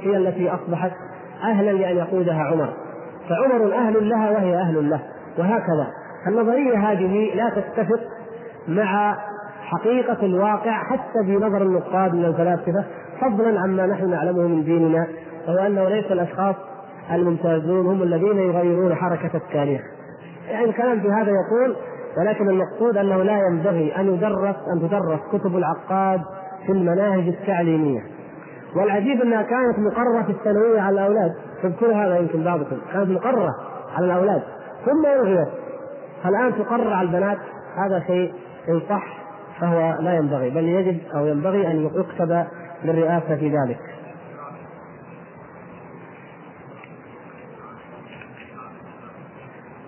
[0.00, 0.92] هي التي أصبحت
[1.44, 2.68] أهلا لأن يقودها عمر.
[3.28, 5.00] فعمر أهل لها وهي أهل له.
[5.38, 5.86] وهكذا.
[6.26, 8.00] النظريه هذه لا تتفق
[8.68, 9.16] مع
[9.62, 12.84] حقيقة الواقع حتى في نظر النقاد من الفلاسفة
[13.20, 15.06] فضلا عما نحن نعلمه من ديننا
[15.48, 16.54] وهو أنه ليس الأشخاص
[17.12, 19.80] الممتازون هم الذين يغيرون حركة التاريخ.
[20.48, 21.76] يعني الكلام في هذا يقول
[22.18, 26.20] ولكن المقصود أنه لا ينبغي أن يدرس أن تدرس كتب العقاد
[26.66, 28.00] في المناهج التعليمية.
[28.76, 31.30] والعجيب أنها كانت مقرره في الثانوية على الأولاد،
[31.62, 33.54] تذكر هذا يمكن بعضكم، كانت مقرره
[33.96, 34.42] على الأولاد.
[34.84, 35.48] ثم الغيت
[36.24, 37.38] فالآن تقرر على البنات.
[37.76, 38.32] هذا شيء
[38.68, 39.04] إن صح
[39.60, 40.50] فهو لا ينبغي.
[40.50, 42.44] بل يجب أو ينبغي أن يكتب
[42.84, 43.78] للرئاسة في ذلك.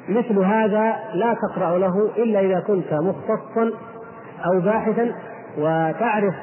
[0.09, 3.71] مثل هذا لا تقرأ له إلا إذا كنت مختصا
[4.47, 5.13] أو باحثا
[5.59, 6.35] وتعرف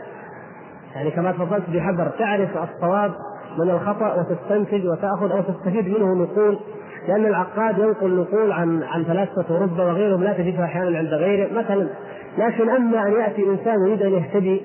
[0.96, 3.12] يعني كما تفضلت بحذر تعرف الصواب
[3.60, 6.60] من الخطأ وتستنتج وتأخذ أو تستفيد منه نقول
[7.08, 11.54] لأن العقاد ينقل نقول عن عن فلاسفة أوروبا وغيرهم لا تجدها أحيانا عند غيره.
[11.54, 11.88] مثلا
[12.38, 14.62] لكن أما أن يأتي إنسان يريد أن يهتدي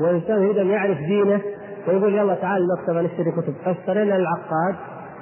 [0.00, 1.40] وإنسان يريد أن يعرف دينه
[1.88, 3.54] ويقول يلا تعال المكتبه نشتري كتب.
[3.64, 4.74] فاشترينا العقاد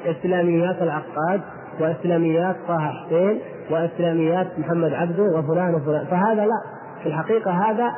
[0.06, 1.40] إسلاميات العقاد
[1.80, 6.06] وإسلاميات طه حسين وإسلاميات محمد عبده وفلان وفلان.
[6.06, 6.62] فهذا لا.
[7.02, 7.92] في الحقيقة هذا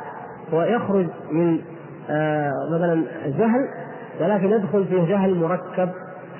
[0.53, 1.59] هو يخرج من
[2.09, 3.67] آه مثلا جهل
[4.21, 5.89] ولكن يدخل فيه جهل مركب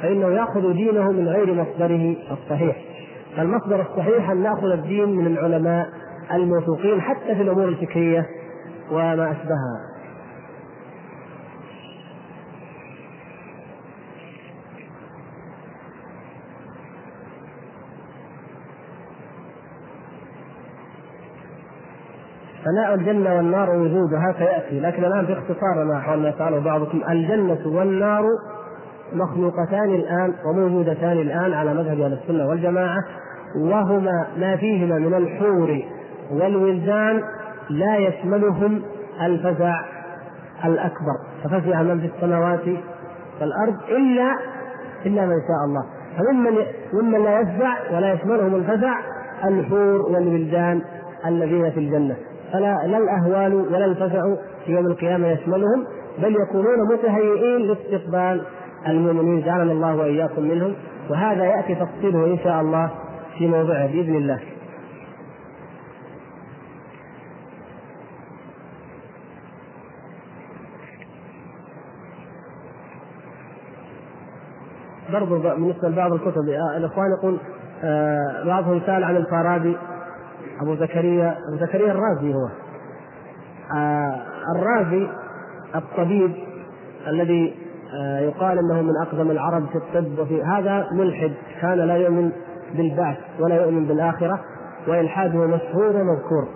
[0.01, 2.75] فإنه يأخذ دينه من غير مصدره الصحيح.
[3.37, 5.87] فالمصدر الصحيح أن نأخذ الدين من العلماء
[6.33, 8.25] الموثوقين حتى في الأمور الفكرية
[8.91, 9.96] وما أشبهها.
[22.67, 24.79] فناء الجنة والنار وجودها سيأتي.
[24.79, 28.23] لكن الآن في اختصار ما حول ما يسأله بعضكم الجنة والنار
[29.13, 33.03] مخلوقتان الآن وموجودتان الآن على مذهب أهل السنة والجماعة
[33.61, 35.81] وهما ما فيهما من الحور
[36.31, 37.23] والولدان
[37.69, 38.81] لا يشملهم
[39.21, 39.81] الفزع
[40.65, 41.17] الأكبر.
[41.43, 42.65] ففزع من في السماوات
[43.41, 44.37] والأرض إلا
[45.05, 45.85] إلا من شاء الله.
[46.17, 46.57] فممن
[46.93, 48.99] ممن لا يفزع ولا يشملهم الفزع
[49.45, 50.81] الحور والولدان
[51.25, 52.15] الذين في الجنة.
[52.53, 54.21] فلا لا الأهوال ولا الفزع
[54.65, 55.85] في يوم القيامة يشملهم
[56.19, 58.41] بل يكونون متهيئين لاستقبال
[58.87, 60.73] المؤمنين جعلنا الله وإياكم منهم
[61.09, 62.89] وهذا يأتي تفصيله إن شاء الله
[63.37, 64.39] في موضعه بإذن الله.
[75.13, 76.41] برضو بالنسبة لبعض الكتب
[76.77, 77.37] الإخوان يقول
[77.83, 79.77] آه بعضهم سأل عن الفارابي
[80.61, 82.49] أبو زكريا أبو زكريا الرازي هو.
[83.77, 84.21] آه
[84.55, 85.07] الرازي
[85.75, 86.31] الطبيب
[87.07, 87.55] الذي
[87.93, 91.31] آه، يقال إنه من أقدم العرب في الطب وفي هذا ملحد
[91.61, 92.31] كان لا يؤمن
[92.75, 94.39] بالبعث ولا يؤمن بالآخرة
[94.87, 96.47] وإلحاده مشهور ومذكور.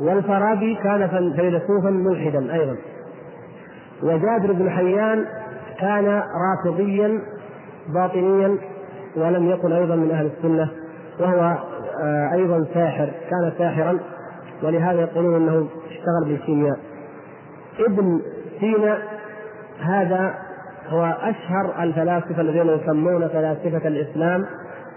[0.00, 2.76] والفارابي كان فيلسوفا ملحدا أيضا.
[4.02, 5.24] وجابر بن حيان
[5.80, 7.20] كان رافضيا
[7.94, 8.56] باطنيا
[9.16, 10.70] ولم يكن أيضا من أهل السنة
[11.20, 11.58] وهو
[12.32, 13.98] أيضا ساحر كان ساحرا
[14.62, 16.78] ولهذا يقولون أنه اشتغل بالكيمياء.
[17.78, 18.20] ابن
[18.60, 18.98] سينا
[19.80, 20.34] هذا
[20.88, 24.46] هو أشهر الفلاسفة الذين يسمون فلاسفة الإسلام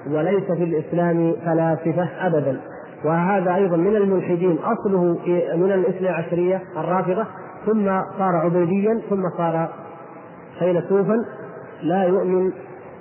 [0.10, 2.62] وليس في الإسلام فلاسفة ابدا.
[3.06, 5.04] وهذا أيضا من الملحدين أصله
[5.56, 7.26] من الإثنى عشرية الرافضة
[7.66, 7.86] ثم
[8.18, 9.70] صار عبيديا ثم صار
[10.60, 11.16] فيلسوفا
[11.84, 12.52] لا يؤمن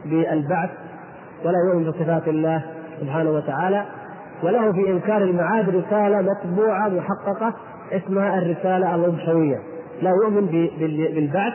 [0.04, 0.70] بالبعث
[1.44, 2.62] ولا يؤمن بصفات الله.
[3.00, 3.84] سبحانه وتعالى
[4.42, 7.54] وله في إنكار المعاد رسالة مطبوعة محققة
[7.92, 9.58] اسمها الرسالة الأبشوية
[10.02, 10.46] لا يؤمن
[11.14, 11.52] بالبعث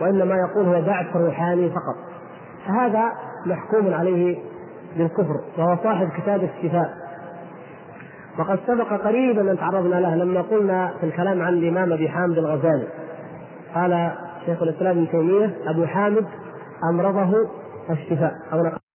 [0.00, 1.96] وإنما يقول هو بعث روحاني فقط.
[2.66, 3.12] هذا
[3.46, 4.38] محكوم عليه
[4.96, 6.90] بالكفر وهو صاحب كتاب الشفاء
[8.38, 12.86] وقد سبق قريبا أن تعرضنا له لما قلنا في الكلام عن الإمام أبي حامد الغزالي
[13.74, 14.10] قال
[14.46, 16.26] شيخ الإسلام ابن تيمية أبو حامد
[16.90, 17.48] أمرضه
[17.90, 18.87] الشفاء أو